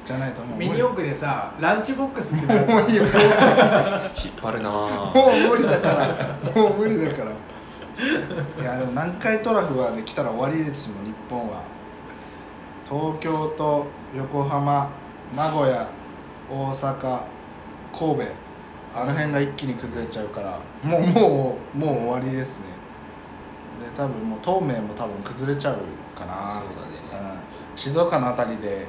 [0.06, 0.58] じゃないともう。
[0.58, 3.14] 無理ミニ四駆でさランチボックスってもういいよ引っ
[4.42, 6.52] 張るなぁもう無理だから。
[6.56, 7.32] もう無理だから。
[7.32, 11.62] いやでも南海トラフはね来たら終わりですもん日本は。
[12.86, 14.90] 東京と横浜
[15.36, 15.88] 名古屋
[16.50, 17.20] 大阪
[17.92, 18.24] 神戸。
[18.96, 20.60] あの辺が一気に崩れちゃうから。
[20.84, 22.66] もうもうもう終わりですね。
[23.82, 25.78] で多分もう東名も多分崩れちゃう
[26.16, 26.54] かな。
[26.54, 26.64] そう
[27.12, 27.40] だね。
[27.72, 28.86] うん、静岡の辺りで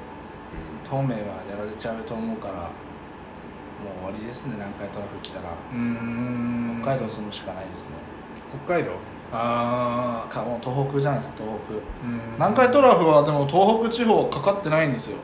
[0.85, 1.21] 東名は
[1.51, 5.51] やられちゃうと思うからもう終わりですね南海トラフ来たら。
[5.73, 6.81] うん。
[6.83, 7.91] 北海道住むしかないですね。
[8.67, 8.93] 北海道？
[9.33, 11.75] あかもう東北じゃないですか東北。
[11.75, 12.21] あうん。
[12.35, 15.17] 南海トラフはでも東北地方かかってないんですよ。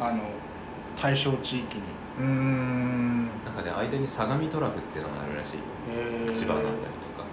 [0.00, 0.20] あの
[1.00, 1.82] 対象地域に。
[2.20, 3.26] うん。
[3.44, 5.60] なんかね間に相模トラフっていうのがあるらしいよ。
[6.26, 6.34] へー。
[6.34, 7.28] 千葉なんだりとか。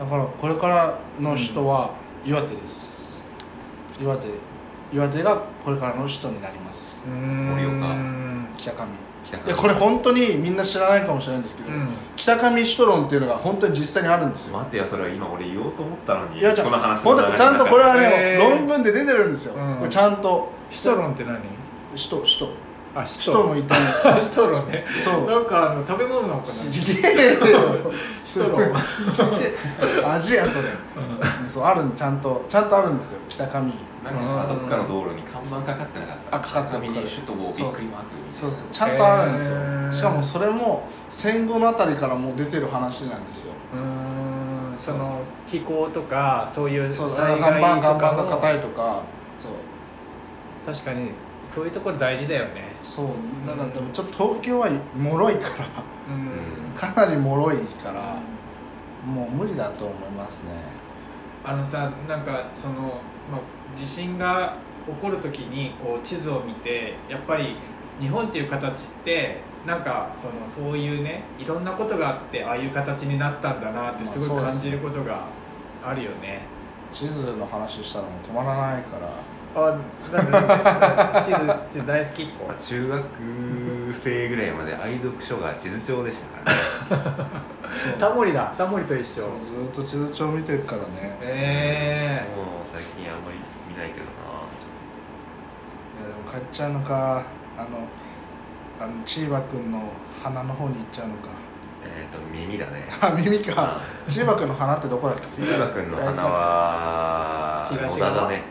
[0.00, 1.90] だからこれからの首都は
[2.26, 3.22] 岩手です、
[4.00, 4.26] 岩手
[4.94, 7.02] 岩手がこれからの首都になります。
[7.04, 7.96] 盛岡。
[8.56, 8.86] 北上。
[9.24, 11.88] 北いやこれ本当にみんな知らないかもしれないんですけど、うん。
[12.14, 14.56] 北上首都論っていうのが本当に実際にあるんですよ。
[14.58, 19.78] 待ってよそれは今俺言おうと思ったのにいやじゃこの話本当ちゃんとこれはね、論文で出てるんですよ、うん。
[19.78, 20.52] これちゃんと。
[20.70, 21.40] シトロンって何？
[21.96, 22.18] 首都。
[22.18, 22.64] 首都。
[22.96, 23.74] あシ首都もいた
[24.22, 24.84] シトロンね。
[25.04, 25.26] そう。
[25.28, 27.92] なんかあの食べ物なのかなちげえよ。
[28.24, 28.72] シトロン
[30.12, 30.68] 味やそれ。
[31.48, 33.20] そうあるんちゃんとちゃんとあるんですよ。
[33.28, 33.72] 北上
[34.04, 36.36] なんかさどっかの道路に看板かかってなかった？
[36.36, 37.88] あかかってる紙に首都をびっくり。
[37.88, 38.68] マークそうそう。
[38.70, 39.56] ちゃんとあるんですよ、
[39.90, 43.52] しかもそれも戦後のあたりからもう出てる話なんですよ。
[43.74, 44.78] うーん。
[44.78, 49.02] その気候とかそういうそう災岩盤岩害とかも盤が硬いとか。
[49.38, 49.52] そう。
[50.66, 51.10] 確かに
[51.54, 52.74] そういうところ大事だよね。
[52.82, 53.06] そう。
[53.46, 55.66] だからでもちょっと東京は脆いから。
[56.08, 56.76] うん。
[56.76, 58.18] かなり脆いから
[59.06, 60.50] もう無理だと思いますね。
[61.44, 62.74] あのさなんかその、
[63.30, 63.40] まあ、
[63.78, 64.56] 地震が
[64.86, 67.56] 起こる時にこう地図を見てやっぱり
[68.00, 75.24] 日本っていう形ってなんかそのそういうねいろんなことがあってああいう形になったんだなってすごい感じることが
[75.82, 76.40] あるよね。
[76.92, 79.08] 地図の話したらもう止まらないから
[79.56, 79.78] あ
[80.12, 81.36] なんだ地図
[81.78, 82.44] 地図大好きっ子。
[82.46, 83.04] まあ中学
[84.02, 86.50] 生ぐらいまで愛読書が地図帳でしたか
[86.90, 87.28] らね。
[87.98, 88.52] タモリだ。
[88.58, 89.22] タモリと一緒。
[89.22, 91.16] そうずっと地図帳見てるからね。
[91.22, 93.38] えもう最近あんまり
[93.68, 94.10] 見ないけどな。
[96.00, 97.22] いやでも帰っちゃうのか。
[97.56, 97.86] あの
[98.80, 99.80] あのチーバくんの
[100.22, 101.28] 鼻の方に行っちゃうのか。
[101.84, 102.88] えっ、と耳だね。
[103.00, 103.80] あ耳か。
[104.08, 105.26] チーバくんの鼻ってどこだっけ？
[105.28, 108.10] シーバ君の花は東側。
[108.10, 108.42] 野田だね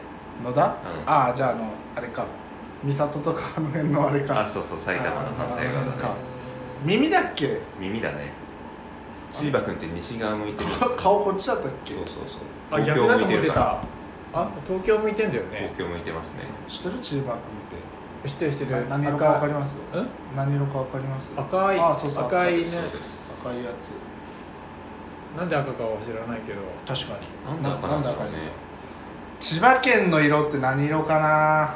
[0.44, 0.72] 野田、うん。
[1.06, 2.26] ああじゃああのあれか。
[2.86, 6.16] 三郷とかあの辺のあれあかそうそう埼玉の反対側だか。
[6.84, 7.60] 耳だっけ？
[7.80, 8.34] 耳だね。
[9.32, 10.70] シーバ君って西側向いてる。
[10.80, 11.94] 顔顔こっちだったっけ？
[11.94, 12.82] そうそうそう。
[12.82, 13.82] あ逆だと思ってた。
[14.34, 15.72] あ東京向いてんだよね。
[15.78, 16.44] 東京向いてますね。
[16.68, 17.00] 知ってる？
[17.00, 17.42] チーバくんっ
[18.30, 18.90] 知ってる知っててる。
[18.90, 19.80] な何色かわかります？
[19.92, 20.08] 赤ん？
[20.36, 21.32] 何色かわかります？
[21.38, 22.68] 赤いあそうそう赤いね。
[23.42, 23.94] 赤いやつ。
[25.38, 26.62] なんで赤かは知らないけど。
[26.86, 27.64] 確かに。
[27.64, 28.50] なんで赤な赤いんですか？
[29.44, 31.76] 千葉県の色って何色かな？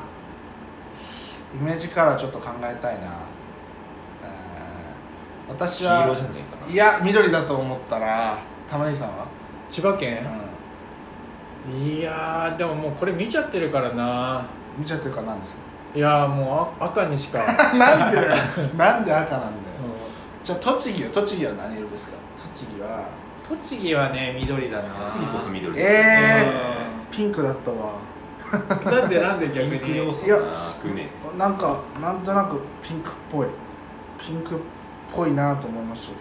[1.54, 3.08] イメージカラーちょっと考えたいな、
[4.24, 6.72] えー私黄は色じゃないかな。
[6.72, 8.38] いや緑だと思ったら
[8.70, 9.28] 玉井さんは、
[9.70, 10.26] 千葉県？
[11.70, 14.40] ういやーでももうこれ見ちゃってるからな。
[14.40, 14.46] ん
[14.80, 15.60] 見ちゃってるからなんですか？
[15.94, 17.40] いやーもうあ赤にしか、
[17.76, 18.18] なんで
[18.78, 19.44] なんで赤なんだよ。
[19.44, 22.14] うじゃあ栃木は栃木は何色ですか？
[22.54, 23.04] 栃木はん
[23.62, 24.84] 栃木はね緑だな。
[25.12, 25.74] 次こそ緑。
[25.78, 26.46] え
[26.84, 26.87] う
[27.18, 27.94] ピンクだったわ。
[28.86, 30.16] なんでなんで逆に？
[30.16, 30.38] 素いや
[31.36, 33.48] なんかなんとなくピンクっぽい。
[34.20, 34.60] ピンクっ
[35.12, 36.20] ぽいなと思いましたけど。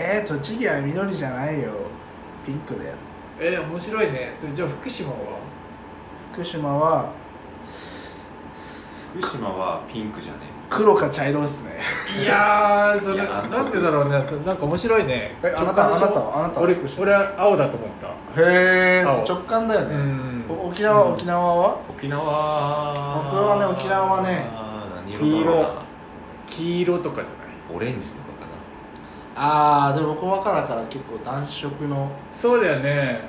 [0.00, 1.72] えー、栃木は緑じゃないよ。
[2.46, 2.94] ピンクだよ。
[3.40, 4.36] えー、面白いね。
[4.40, 5.16] それじゃあ福島は？
[6.32, 7.10] 福島は
[9.12, 10.38] 福島はピンクじゃね
[10.70, 11.80] 黒か茶色ですね。
[12.22, 14.10] いやーそれなんでだろうね。
[14.44, 15.34] なんか面白いね。
[15.42, 16.38] えあなたあなたは？
[16.40, 16.66] あなたは？
[16.66, 17.88] 俺俺は青だと思っ
[18.34, 18.42] た。
[18.42, 19.24] へえ青。
[19.24, 19.96] 直感だよね。
[20.48, 21.80] 沖縄沖縄は？
[21.88, 22.20] 沖縄
[23.24, 24.46] 僕はね沖縄はね。
[25.06, 25.82] 何色
[26.46, 26.98] 黄色。
[26.98, 27.76] とかじゃない？
[27.76, 28.46] オレンジとかか
[29.34, 29.42] な。
[29.42, 33.20] ああでも僕若だから結構暖色のそうだよね。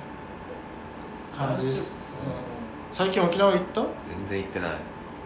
[1.36, 2.16] 感じです。
[2.16, 2.20] ね
[2.92, 3.82] 最近沖縄行った？
[3.82, 3.90] 全
[4.30, 4.72] 然行ってない。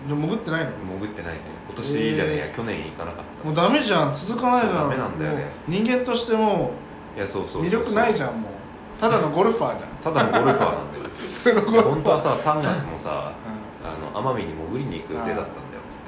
[0.07, 0.71] でも潜ってないの？
[0.99, 1.39] 潜ってないね
[1.75, 3.45] 今年じゃねえや、去年行かなかった。
[3.47, 4.75] もうダメじゃん続かないじゃん。
[4.75, 5.47] ダメなんだよね。
[5.67, 6.71] 人間としても
[7.17, 9.01] いやそうそう魅力ないじゃんもう。
[9.01, 9.89] ただのゴルファーじゃん。
[10.03, 11.83] ただのゴルファーなんだよ。
[11.83, 15.47] 本当はさ3月もさうあの奄美に潜りに行く予定だったんだよ。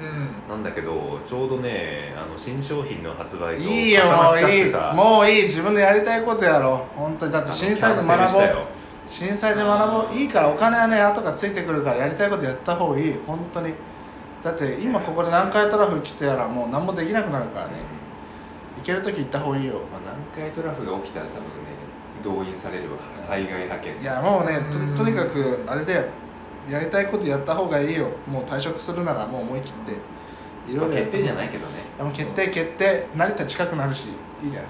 [0.00, 0.48] うん。
[0.48, 4.92] なんだけどちょうどねあの新商品の発売とんいいよもういいてさ。
[4.94, 5.42] もういい。
[5.42, 6.98] 自分のやりたいことやろう。
[6.98, 7.32] 本当に。
[7.32, 8.56] だって震災で学ぼう。
[9.06, 10.16] 震災で学ぼう。
[10.16, 13.14] いいからお金はね後がついてくるからやりたいことやった方がいい。
[13.26, 13.74] 本当に
[14.42, 17.72] だって今ここで南海トラフ来てやらもう何もできなくなるからね。
[18.78, 19.74] 行ける時行った方がいいよ。
[19.90, 20.00] まあ、
[20.34, 24.00] 南海トラフが起きたら多分ね動員されるわ災害派遣。
[24.00, 26.04] いやもうねとうんとにかくあれだよ。
[26.68, 28.08] やりたいことやった方がいいよ。
[28.28, 30.16] もう退職するならもう思い切って。
[30.70, 31.74] いろいろや決定じゃないけどね。
[31.96, 33.06] いやもう決定決定。
[33.14, 34.08] 成田近くなるし
[34.44, 34.64] いいじゃん。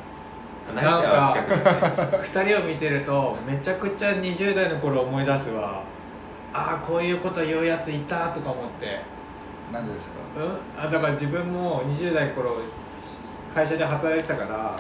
[0.75, 1.73] 成田は近くだ
[2.19, 2.19] ね。
[2.23, 5.83] 二人を見てるとめちゃくちゃ20代の頃思い出すわ。
[6.53, 9.01] ああこういうこと言うやついたとか思って
[9.73, 10.17] なんでですか？
[10.39, 10.87] うん？
[10.87, 12.51] あだから自分も20代の頃
[13.55, 14.77] 会社で働いてたから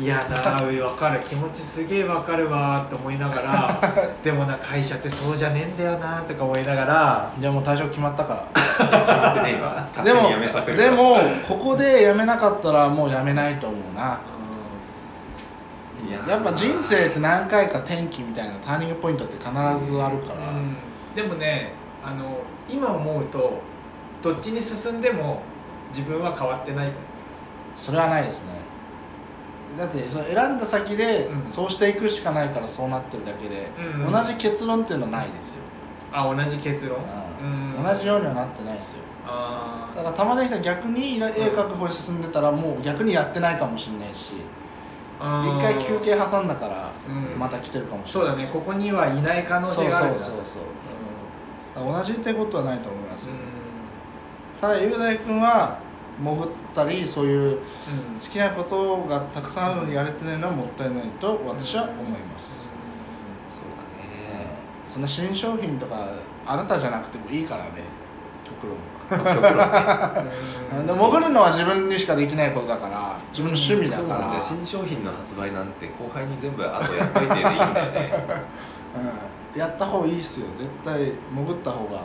[0.00, 1.20] いやな分かる。
[1.20, 3.80] 気持ちすげえ分かるわって思いながら
[4.22, 8.44] でもな会社ってそうじゃねえんだよなとか思いながらじゃあもう退職決まったか
[8.78, 9.34] ら。
[9.34, 9.86] でねえわ。
[9.96, 10.28] 勝でも
[10.76, 11.16] でも
[11.48, 14.18] ここで辞めなかったらもう辞めないと思うな。
[16.28, 19.50] やっぱ人生って何回か転機みたいなターニングポイントって必
[19.84, 20.76] ずあるから、うん。
[21.14, 21.72] でもね
[22.04, 23.60] あの今思うと
[24.22, 25.42] どっちに進んでも
[25.90, 26.90] 自分は変わってない。
[27.76, 28.48] それはないですね。
[29.78, 31.48] だってその選んだ先でうん。
[31.48, 34.12] そうしていくしかないからそうなってるだけで、うんうん。
[34.12, 35.58] 同じ結論っていうのはないですよ、
[36.12, 36.98] あ同じ結論？
[37.42, 37.82] うん。
[37.82, 38.94] 同じようにはなってないですよ。
[39.26, 44.32] あだから玉ねぎさん逆に絵描く方に進んでたらもう逆にやってないかもしれないし
[45.20, 47.38] あ一回休憩挟んだからうん。
[47.38, 48.54] また来てるかもしそうだれないしね。
[48.54, 50.18] ここにはいない可能そう性があるんだ。
[50.18, 50.62] そうそうそう
[51.76, 53.32] だから同じってことはないと思います、う
[54.60, 55.78] ただ雄大君は
[56.18, 57.62] 潜ったりそういう好
[58.30, 62.64] きなことがたくさんあるのにやれてないのはもったいないと私は思います、
[63.54, 64.46] そうだね。
[64.84, 66.08] そんな新商品とか
[66.44, 67.70] あなたじゃなくてもいいからね。
[68.44, 68.76] 極論。
[69.08, 69.16] で
[70.92, 74.42] 潜るのは自分にしかできないことだから自分の趣味だから。
[74.42, 78.12] 新商品の発売なんて後輩に全部あとやっといてでいいんだよね。
[79.54, 80.46] うん、やった方がいいっすよ。
[80.56, 82.00] 絶対潜った方が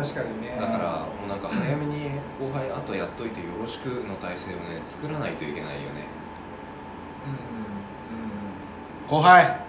[0.00, 0.56] 確かにね。
[0.60, 6.06] だからもうなんか早めに後輩あとやっといてよろしくの体制をね作らないといけないよね。
[7.26, 7.30] う
[9.04, 9.60] ん後輩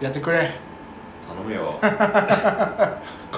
[0.00, 0.54] やってくれ。
[1.28, 1.78] 頼むよ。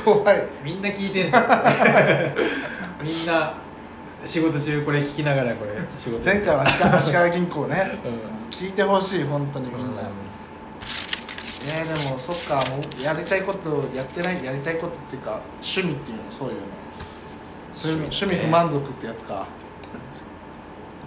[0.05, 0.45] 後輩。
[0.63, 1.43] みんな聞いてんすよ。
[3.03, 3.55] みんな
[4.25, 6.65] 仕事中これ聞きながらこれ仕事前回は
[6.97, 7.99] 足利銀行ね。
[8.05, 8.39] うん。
[8.51, 16.61] 聞いてほしい本当にみんな、えー、でもそっかもうやりたいことやってないやりたいことっていうか趣味っていうのそういうの
[17.75, 19.47] そういうの趣趣味ね味不満足ってやつか。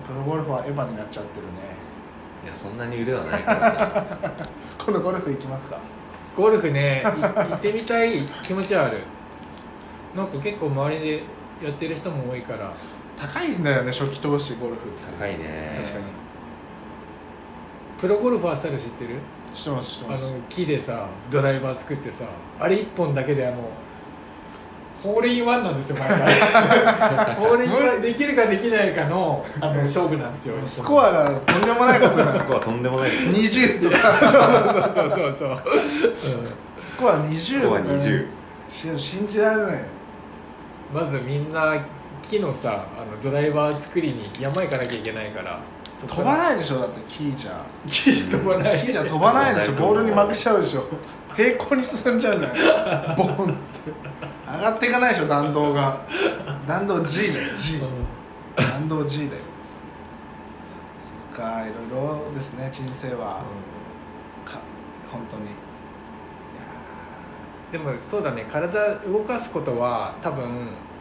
[0.08, 1.52] プロゴルファーエヴァになっちゃってるね。
[2.43, 4.47] いやそんなに腕はないからな
[4.84, 5.80] 今度ゴルフ行きますか。
[6.36, 9.04] ゴルフねい行ってみたい気持ちはある。
[10.15, 11.24] なんか結構周りで
[11.63, 12.74] やってる人も多いから。
[13.17, 15.13] 高いんだよね初期投資ゴルフって。
[15.17, 15.80] 高いね。
[15.82, 16.06] 確かに。
[18.02, 19.17] プロゴルファースタイル知ってる？
[19.53, 20.23] 知ってます知ってあます。
[20.29, 22.25] の木でさドライバー作ってさ
[22.59, 23.69] あれ一本だけであの
[25.03, 26.35] ホールインワンなんですよ毎回。
[27.35, 30.55] ホールインワンできるかできないかのあの勝負なんですよ。
[30.65, 32.37] スコアがとんでもないことになる。
[32.39, 33.09] そこはとんでもない。
[33.09, 34.19] 20とか。
[34.19, 34.37] そうそ
[35.05, 35.59] うそうそう、
[36.77, 38.25] スコア20とか、スコア20
[38.69, 39.73] し信じられない。
[39.73, 39.79] よ
[40.93, 41.76] まずみんな
[42.21, 45.59] 木のさあのドライバー作りに山行かなきゃいけないから
[46.08, 48.80] 飛ばいないでしょだってキーじゃ木飛ばない。
[48.80, 50.86] キーじゃ飛ばないでしょ ボールに負けちゃうでしょ。
[51.36, 53.91] 平行に進んじゃうんだよボンって。
[54.52, 55.97] 上がっていかないでしょ弾道が。
[56.68, 57.82] 弾道 G だよ G
[58.56, 59.41] 弾道 G だよ。
[61.34, 63.41] そっかいろいろですね人生は。
[64.45, 64.58] か
[65.12, 65.43] 本当に。
[65.43, 65.47] い
[67.72, 70.43] でもそうだね体動かすことは多分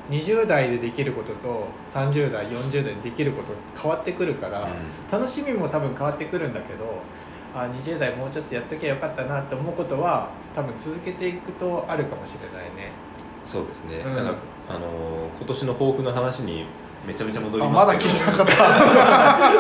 [0.08, 4.68] 20代でできることと30代40代でできること変わってくるから、
[5.10, 7.02] 楽しみも多分変わってくるんだけど
[7.54, 12.90] あ20代もうちょっとやっときゃよかったなって思うことは多分続けていくとあるかもしれないね。
[13.50, 14.16] そうですね、うん。
[14.16, 14.34] だから
[14.70, 14.80] あのー
[15.38, 16.64] 今年の抱負の話に
[17.06, 18.52] めちゃめちゃ戻りあますまだ聞いてなかった。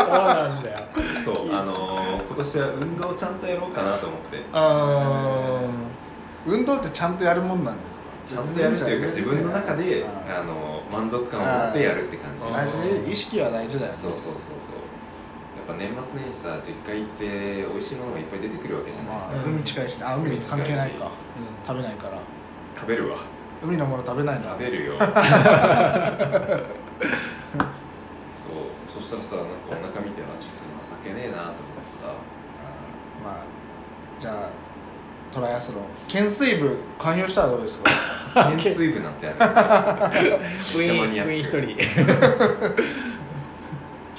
[0.04, 0.78] そうなんだよ。
[1.24, 4.38] そうあのー今年は運動をちゃんとやろうかなと思って。
[6.46, 8.09] 運動ってちゃんとやるもんなんですか？
[8.34, 12.44] ちゃんとやるっていうか自分の中でああのー満足感を持ってやるって感じ。
[12.52, 12.72] 大事
[13.10, 13.98] 意識は大事だよね。
[14.00, 14.82] そうそうそうそう。
[15.56, 17.24] やっぱ年末年始さ実家行って
[17.72, 20.04] 美味しいものがいっぱい出てくるわけじゃないですか、まあ、海近いしね。
[20.04, 21.06] あ海関係ないか。
[21.06, 21.10] う
[21.66, 22.18] 食べないから。
[22.76, 23.18] 食べるわ。
[23.62, 24.50] 海のもの食べないんだ。
[24.50, 24.94] 食べるよ。
[24.98, 25.10] そう。
[28.88, 32.10] そしたらさなんかお腹見てはちょっと情けねえなと思ってさ。
[33.24, 33.44] まあ
[34.18, 34.34] じゃあ
[35.32, 35.84] トライアスロン。
[36.08, 37.90] 懸垂部加入したらどうですか？
[38.34, 40.84] 懸垂部なんてあるんですよ。
[41.40, 41.76] 一人。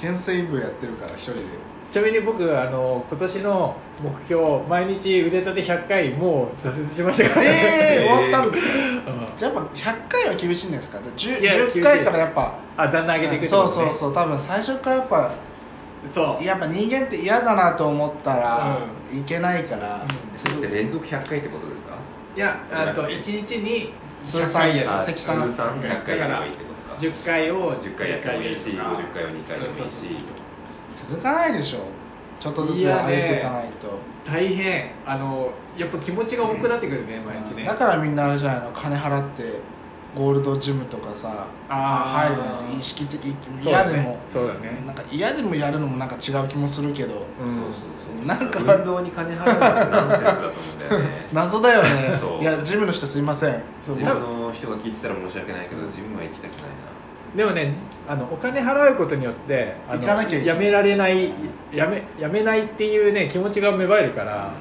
[0.00, 1.40] 懸垂部やってるから一人で。
[1.90, 7.50] ちなみに僕あの今年の目標毎日腕立て100回もう挫折しましたからええ
[8.06, 8.68] えー 終わったんですか？
[8.72, 9.26] うん。
[9.36, 10.98] じゃあやっぱ100回は厳しいんですか？
[11.14, 15.30] じゃあいや 10, 10回からやっぱあだんだん上げていくってそうそうそう多分最初からやっぱ
[16.06, 16.44] そう。
[16.44, 18.78] やっぱ人間って嫌だなと思ったら
[19.12, 20.38] いけないから、うん。
[20.38, 21.91] それって連続100回ってことですか？
[22.34, 23.92] いやあと1日に
[24.24, 25.48] 通算100回やるああ積算。
[25.48, 27.00] 通算100回やればいいってことか。
[27.00, 29.02] 10回を10回やってもいいし10回やるとか。
[29.02, 29.88] 50回を2回でもいいし。
[30.94, 31.80] 続かないでしょ。
[32.40, 34.90] ちょっとずつ上げていかないと、大変。
[35.06, 37.64] あのやっぱ気持ちが重くなってくるね毎日ね。
[37.64, 38.70] だからみんなあれじゃないの。
[38.72, 39.42] 金払って
[40.16, 42.34] ゴールドジムとかさあー。
[42.34, 43.34] 入るんです意識的
[43.64, 44.18] 嫌でも。
[44.32, 44.82] そうだね。
[44.86, 47.14] なんか嫌でもやるのもなんか違う気もするけど。
[47.14, 47.20] うん。
[47.20, 47.72] そうそう
[48.18, 51.28] そうなんか運動に金払うのってナンセンスだと思うんだよね。
[51.32, 52.18] 謎だよね。
[52.40, 53.62] いやジムの人すいません。
[53.82, 53.96] そう。
[53.96, 56.58] 自分の人が聞いてたら申し訳ないけど自分は行きたくな。
[56.58, 56.70] い
[57.36, 57.74] でもね
[58.06, 60.46] あのお金払うことによってあの行かなきゃいけない。
[60.46, 61.32] やめられない
[61.72, 64.52] やめやめないっていうね気持ちが芽生えるから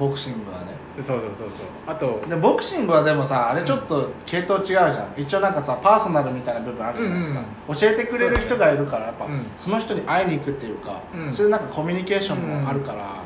[0.00, 0.74] ボクシングはね。
[0.96, 1.66] そうそうそうそう。
[1.86, 5.12] あとでボクシングはでもさあれちょっと系統違うじゃん。
[5.16, 9.46] 一応なんかさパーソナルみたいな部分あるじゃないですか、う教えてくれる人がいるからやっぱ、うん。
[9.54, 11.30] その人に会いに行くっていうか、うん。
[11.30, 13.22] そういうなんかコミュニケーションもあるから、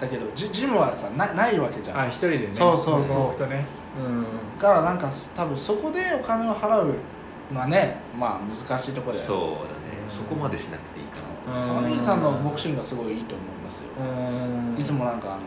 [0.00, 2.00] だけどジジムはさなないわけじゃん。
[2.00, 2.48] あ一人でね。
[2.50, 3.46] そうそうそう。
[3.46, 3.64] ね。
[3.98, 4.24] うん。
[4.58, 6.94] だからなんか多分そこでお金を払う
[7.52, 9.64] のはねまあ難しいところだよなそうだね。
[10.10, 11.60] そこまでしなくていいかな。
[11.60, 11.68] うん。
[11.68, 14.80] 玉ねぎさんのボクシングはすごいいいと思いますよ、うん。
[14.80, 15.42] いつもなんかあの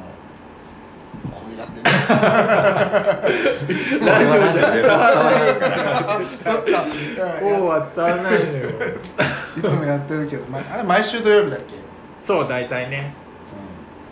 [1.32, 1.82] こうやってる
[3.74, 6.70] いつもラジオじゃ伝わらないそっか。
[6.70, 6.74] い
[7.18, 8.70] やこうは伝わらないのよ。
[9.58, 11.76] いつもやってるけど、まあれ毎週土曜日だっけ、
[12.24, 13.14] そう大体ね。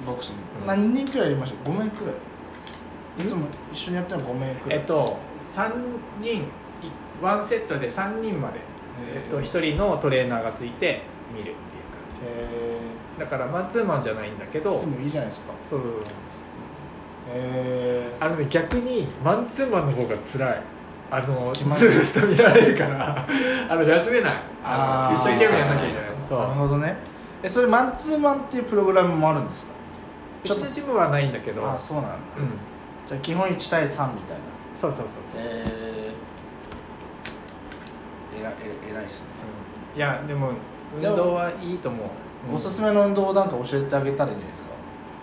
[0.05, 0.67] ボクシング、うん。
[0.67, 3.25] 何人くらいいました？5名くらい。
[3.25, 4.79] いつも一緒にやってるの5名くらい。
[4.79, 5.17] えっと
[5.55, 5.71] 3
[6.21, 6.43] 人い
[7.21, 8.59] ワンセットで3人まで、
[9.15, 9.23] え。
[9.27, 11.01] っと、1人のトレーナーがついて
[11.33, 11.55] 見るっていう
[12.23, 13.21] え感じ。
[13.21, 14.79] だからマンツーマンじゃないんだけど。
[14.79, 15.53] ーでもいいじゃないですか。
[15.69, 15.79] そう
[17.27, 20.61] えあのね逆にマンツーマンの方が辛い。
[21.11, 21.67] あのずっ
[22.21, 23.25] と見られるから。
[23.69, 24.33] あの休めない。
[24.63, 26.03] あ一生懸命やんなきゃいけない。
[26.03, 26.97] ー、そうなるほどね。
[27.43, 29.71] えそれマンツーマンっていうプログラムもあるんですか？
[30.43, 30.65] ちょっと。
[30.71, 31.67] ジムはないんだけど。
[31.69, 32.15] あそうなんだ。
[32.37, 32.47] うん。
[33.07, 34.43] じゃあ基本1対3みたいな。
[34.79, 38.53] そうそうそうそう、えー、えらえ
[38.91, 39.27] 偉いっすね、
[39.93, 39.99] うん。
[39.99, 40.49] いやでも
[40.95, 42.01] 運動はいいと思う、
[42.49, 42.55] うん。
[42.55, 44.69] おすすめの運動をなんか教えてあげたらいいんじゃないですか？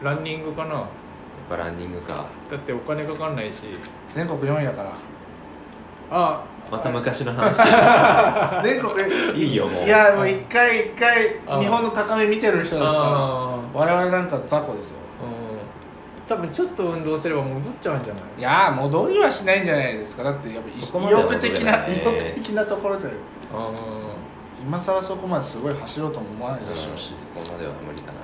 [0.03, 0.85] ランニングかな
[1.49, 2.27] ぱランニングか。
[2.51, 3.63] だってお金かかんないし。
[4.11, 4.91] 全国4位だから。
[6.11, 7.57] あまた昔の話。
[8.63, 8.93] 全国
[9.35, 9.85] いいよもう。
[9.85, 14.97] いやもう一回一回あ日本の高め見てる人ですからあ我々なんか雑魚ですよ。
[15.23, 16.29] うん。
[16.29, 18.23] 多分ちょっと運動すれば戻っちゃうんじゃない？
[18.39, 20.23] いやー戻りはしないんじゃないですか。
[20.23, 23.13] だってやっぱ意欲的な意欲的なところじゃう
[24.65, 27.15] 今更そこまですごい走ろうとも思わないでしょうし。
[27.19, 28.19] そこまでは無理かな。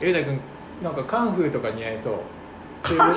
[0.00, 0.40] ゆうたくん
[0.82, 2.14] なんかカンフーとか似合いそう？
[2.82, 3.10] カンフ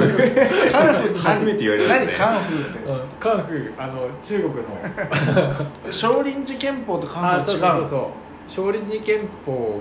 [0.00, 2.06] ーって初めて言われますね。
[2.06, 2.70] 何カンフー？
[2.70, 5.92] ってうんカンフーあの中国の。
[5.92, 8.10] 少林寺拳法とカンあフー違うのそうそうそう。
[8.48, 9.80] 少林寺拳法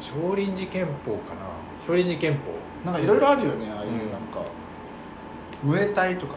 [0.00, 1.12] 少林寺拳法。
[1.12, 1.46] かな
[1.86, 2.38] 少林寺拳法。
[2.84, 4.06] なんかいろいろあるよねああいううんなん。
[4.32, 4.40] か
[5.62, 6.34] ムエタイとか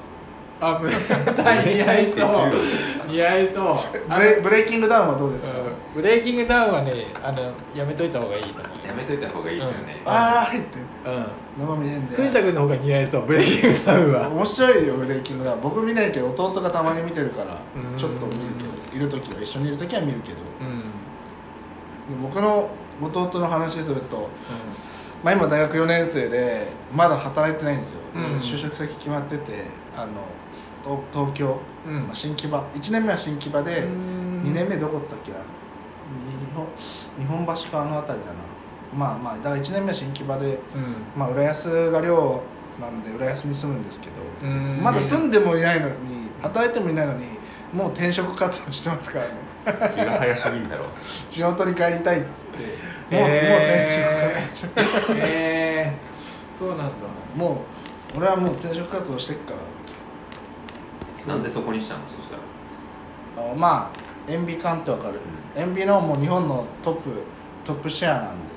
[0.66, 0.94] あムエ
[1.36, 3.12] タイ似合いそう。
[3.12, 3.78] 似合いそう。
[4.10, 5.60] ブレブレイキングダウンはどうですか？
[5.60, 6.02] うん。
[6.02, 10.80] ブレイキングダウンはねあのやめといた方がいいと思うやめといた方がいいですよね、あーって。
[10.80, 11.28] うん。
[11.60, 14.30] 生見えんで藤田君の方が似合いそうブレイキングダウンは。
[14.30, 15.62] 面白いよブレイキングダウン。
[15.62, 17.58] 僕見ないけど弟がたまに見てるから
[17.92, 17.98] うん。
[17.98, 18.38] ちょっと見る
[18.92, 18.98] けど。
[18.98, 20.38] いる時は一緒にいる時は見るけど。
[20.62, 22.22] うん。
[22.22, 22.70] 僕の
[23.02, 24.30] 弟の話すると、
[25.24, 28.24] まあ、今大学4年生でまだ働いてないんですよ、うん。
[28.38, 29.64] 就職先決まってて
[29.96, 30.12] あの
[30.84, 32.04] 東東京、うん。
[32.04, 32.64] まあ、新木場。
[32.76, 34.44] 1年目は新木場で、うん。
[34.46, 35.38] 2年目どこって言ったっけな？
[35.40, 35.44] 日
[36.56, 38.40] 本日本橋かあの辺りだな。
[38.96, 40.96] まあまあだから1年目は新木場で、うん。
[41.16, 42.42] まあ、浦安が寮
[42.80, 44.14] なんで浦安に住むんですけど、
[44.44, 44.84] うん。
[44.84, 45.94] まだ住んでもいないのに
[46.42, 47.26] 働いてもいないのに
[47.74, 49.32] もう転職活動してますからね。
[49.96, 50.86] 気が早すぎんだろ。
[51.30, 52.58] 地元に帰りたいっつって
[53.16, 53.50] もう,、へー。
[53.50, 54.82] もう転職活動して
[55.14, 55.24] へ
[55.88, 55.94] え
[56.60, 56.84] そうなんだ。
[57.36, 57.62] も
[58.16, 59.58] う俺はもう転職活動してっから
[61.28, 62.02] なんでそこにしたの？
[62.08, 62.36] そした
[63.42, 63.48] ら。
[63.48, 65.20] あのまあ塩ビ缶ってわかる。
[65.56, 67.10] 塩ビのもう日本のトップ
[67.66, 68.54] トップシェアなんで。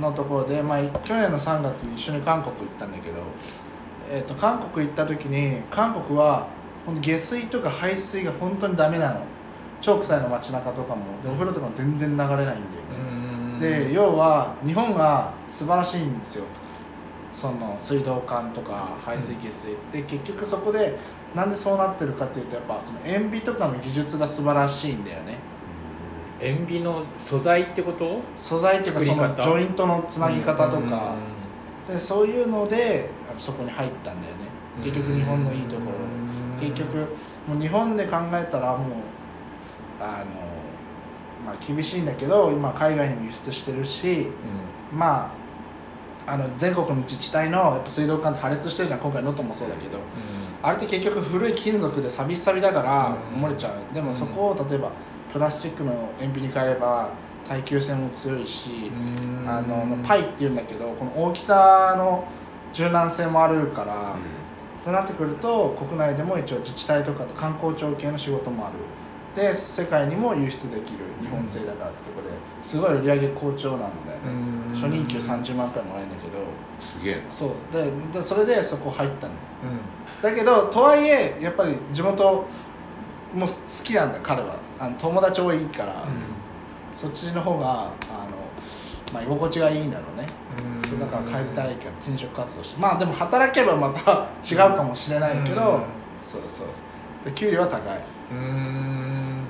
[0.00, 3.16] のところで、まあ、去年の3月に一緒に韓国行ったんだけど、
[4.08, 6.46] えー、と韓国行った時に韓国は
[7.00, 9.20] 下水とか排水が本当にダメなの。
[9.80, 11.02] 超臭いの街中とかも。
[11.22, 12.60] でお風呂とかも全然流れないんだよね、
[13.54, 13.60] うん。
[13.60, 16.44] で要は日本が素晴らしいんですよ
[17.32, 20.98] その水道管とか排水下水、で結局そこで
[21.34, 25.36] なんでそうなってるかっていうとやっぱその塩ビとかの技術が素晴らしいんだよね。
[26.40, 28.20] 塩ビの素材ってこと？
[28.36, 31.16] 素材っていうかそのジョイントのつなぎ方とか、
[31.86, 34.48] でそういうのでそこに入ったんだよね。
[34.82, 35.96] 結局日本のいいところ。
[36.60, 36.96] 結局
[37.46, 38.88] もう日本で考えたらもう
[40.00, 40.24] あの
[41.46, 44.26] まあ厳しいんだけど今海外にも輸出してるし
[44.92, 45.30] まあ
[46.28, 49.00] あの全国の自治体のやっぱ水道管って破裂してるじゃん。
[49.00, 49.98] 今回能登もそうだけど。
[50.62, 53.44] あれって結局古い金属でサビサビだからうん。
[53.44, 53.94] 漏れちゃう。
[53.94, 54.90] でもそこを例えば
[55.32, 57.10] プラスチックの塩ビに変えれば
[57.48, 58.90] 耐久性も強いし
[59.46, 62.24] あのパイっていうんだけどこの大きさの
[62.72, 64.16] 柔軟性もあるから、
[64.84, 68.74] となってくると国内でも一応自治体とかと観光庁系の仕事もある
[69.36, 72.28] で世界にも輸出できる日本製だからってとこで
[72.60, 73.94] すごい売り上げ好調なんだよね
[74.74, 76.38] 初任給30万くらいもらえるんだけど
[76.80, 77.20] すげえな。
[77.30, 77.50] そう。
[77.72, 79.32] ででそれでそこ入ったの。
[80.22, 82.46] だけどとはいえやっぱり地元
[83.34, 83.52] も好
[83.84, 84.56] きなんだ彼は。
[84.80, 86.04] あの友達多いから、
[86.94, 87.90] そっちの方があの、
[89.12, 90.26] まあ、居心地がいいんだろうね。
[90.88, 92.80] そうだから帰りたいけど転職活動して。
[92.80, 95.82] まあでも働けばまた違うかもしれないけど、うん。
[96.22, 96.66] そうそう。
[97.24, 98.00] で給料は高い
[98.30, 99.48] うん。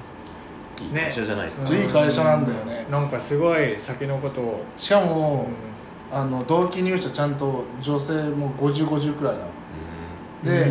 [0.81, 1.83] いい会社じゃないですか、ね。
[1.83, 2.87] いい会社なんだよね。
[2.91, 4.65] なんかすごい先のことを。
[4.77, 5.49] しかも、
[6.11, 9.49] あの同期入社ちゃんと女性も5050くらいなの。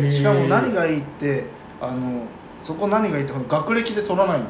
[0.02, 1.44] でしかも何がいいって
[1.80, 2.22] あの
[2.62, 4.46] そこ何がいいってこの学歴で取らないの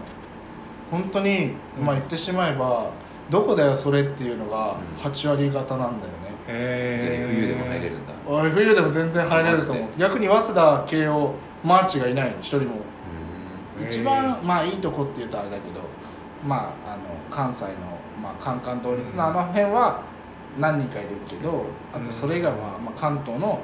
[0.90, 1.84] 本当に、うん。
[1.84, 2.90] まあ言ってしまえば
[3.28, 5.10] どこだよそれっていうのがうん。
[5.10, 8.12] 8割方なんだよね、えじゃあ冬でも入れるんだ。
[8.26, 9.84] おい冬でも全然入れると思う。
[9.84, 11.34] マ逆に早稲田慶応
[11.64, 12.76] マーチがいない一人も
[13.82, 15.80] 一番まあいいとこっていうとあれだけど
[16.46, 17.70] まああの関西の、
[18.22, 20.02] まあ、カンカン同率のあの辺は
[20.58, 23.60] 何人かいるけどあとそれ以外は、まあ、関東の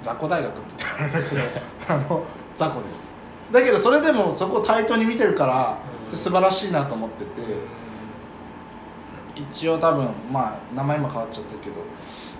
[0.00, 1.42] 雑魚大学って言ったらあれだけど
[1.88, 2.24] あの
[2.56, 3.14] 雑魚です。
[3.50, 5.78] だけどそれでもそこを対等に見てるから
[6.08, 6.16] うん。
[6.16, 7.30] 素晴らしいなと思ってて
[9.36, 11.76] 一応多分まあ名前今変わっちゃったけど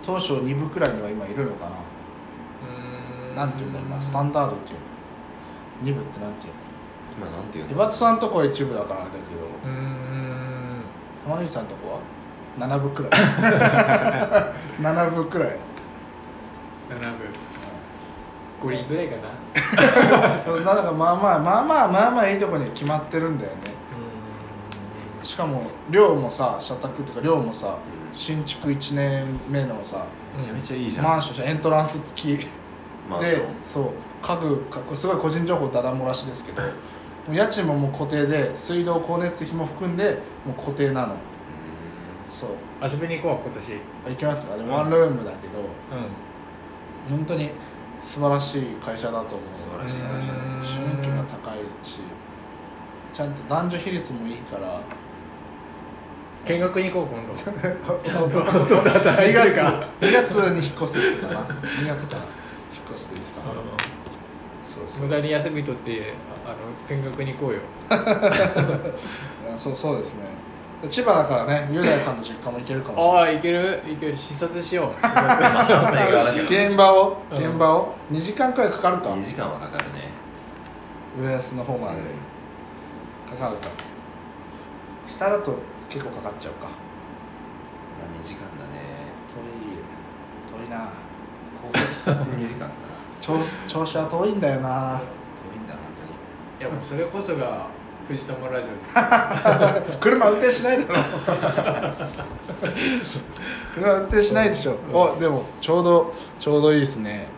[0.02, 1.70] 当初2部くらいには今いるのかな。
[3.34, 4.76] なんていうんだろうなスタンダードってい
[5.92, 6.00] うの。
[6.00, 6.59] 2部ってなんていうの？
[7.20, 7.72] 今なんていうの？
[7.72, 9.20] エバトさんとこは一部だからだけど
[9.66, 10.82] うん。
[11.26, 12.00] 浜口さんとこ
[12.58, 13.12] は？7部くらい。
[14.80, 15.48] 7部くらい。
[16.90, 18.68] 7部。
[18.68, 19.22] 5人ぐらいかな。
[20.64, 23.58] だからまあまあまあまあまあまあいいとこには決まってるんだよね。
[25.22, 27.76] しかも寮もさ社宅っていうか寮もさ
[28.12, 30.04] 新築1年目のさ
[30.36, 32.36] めちゃめちゃいいじゃん、マンションエントランス付き。
[32.38, 32.48] で
[33.08, 33.42] マンション。
[33.64, 33.92] そう
[34.22, 36.60] 家具かすごい個人情報だだ漏らしですけど
[37.32, 41.14] 家賃ももう固定で水道光熱費も含んでもう固定なの。
[42.32, 42.50] そう。
[42.82, 44.14] 遊びに行こう今年。
[44.14, 44.56] 行きますか？
[44.56, 45.62] でもワンルームだけど、う
[47.10, 47.50] 本当に
[48.00, 49.54] 素晴らしい会社だと思う。
[49.54, 50.38] 素晴らしい会社だ。
[50.38, 52.00] うん収益が高いし
[53.12, 54.80] ちゃんと男女比率もいいから。
[56.42, 57.34] 見学に行こう今度。
[57.36, 61.40] ちゃんと弟と働い2月てるか2月に引っ越すって言ってたな。
[61.42, 62.30] 2月から引っ
[62.92, 63.46] 越すって言ってた。
[63.46, 63.52] な
[65.00, 66.12] 無駄に休み取って
[66.46, 67.60] ああの見学に行こうよ。
[67.88, 67.98] あ
[69.58, 70.22] そうそうですね。
[70.88, 73.20] 千葉だからね雄大さんの実家も行けるかもしれない。
[73.20, 73.82] ああ行ける？
[73.86, 74.16] 行ける。
[74.16, 74.92] 視察しよう。
[74.92, 77.16] 映画だけど現場を？
[77.30, 77.36] うん。
[77.36, 80.08] 現場を？2時間くらいかかるか？2時間はかかるね。
[81.20, 81.96] 浦安の方まで。
[83.36, 83.68] かかるか。
[85.08, 85.54] 下だと
[85.88, 86.66] 結構かかっちゃうか。
[86.66, 86.70] ま
[88.06, 89.10] あ2時間だね。
[89.28, 90.88] 遠い遠いな。
[91.60, 92.64] 高速使って2時間か。
[92.66, 92.70] な
[93.20, 95.00] 調調子は遠いんだよな。
[95.50, 95.80] 遠いんだ本
[96.60, 97.66] いやもうそれこそが
[98.08, 98.94] 藤友ラジオです。
[100.00, 101.00] 車運転しないだろ。
[103.74, 104.94] 車運転しないでしょ、うん。
[104.94, 107.28] おでもちょうどちょうどいいですね。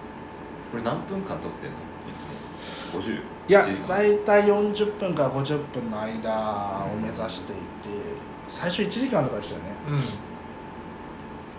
[0.72, 1.76] 当にこれ何分間撮ってんの？
[2.08, 3.00] いつも。
[3.00, 3.14] 50
[3.48, 3.86] いや1時間。
[3.88, 7.60] 大体40分から50分の間を目指していて
[8.48, 9.66] 最初1時間とかでしたよね。
[9.90, 10.31] うん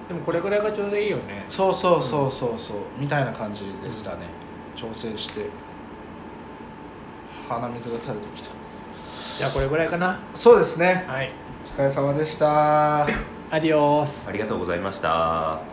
[0.07, 1.45] でもこれぐらいがちょうどいいよね。
[1.49, 4.17] そうそうそうそうそうみたいな感じでしたね。
[4.75, 5.45] 調整して。
[7.47, 8.49] 鼻水が垂れてきた。
[9.37, 10.19] じゃあこれぐらいかな。
[10.33, 11.05] そうですね。
[11.07, 11.31] はい。
[11.63, 13.03] お疲れ様でした。
[13.51, 14.23] アディオース。
[14.27, 15.72] ありがとうございました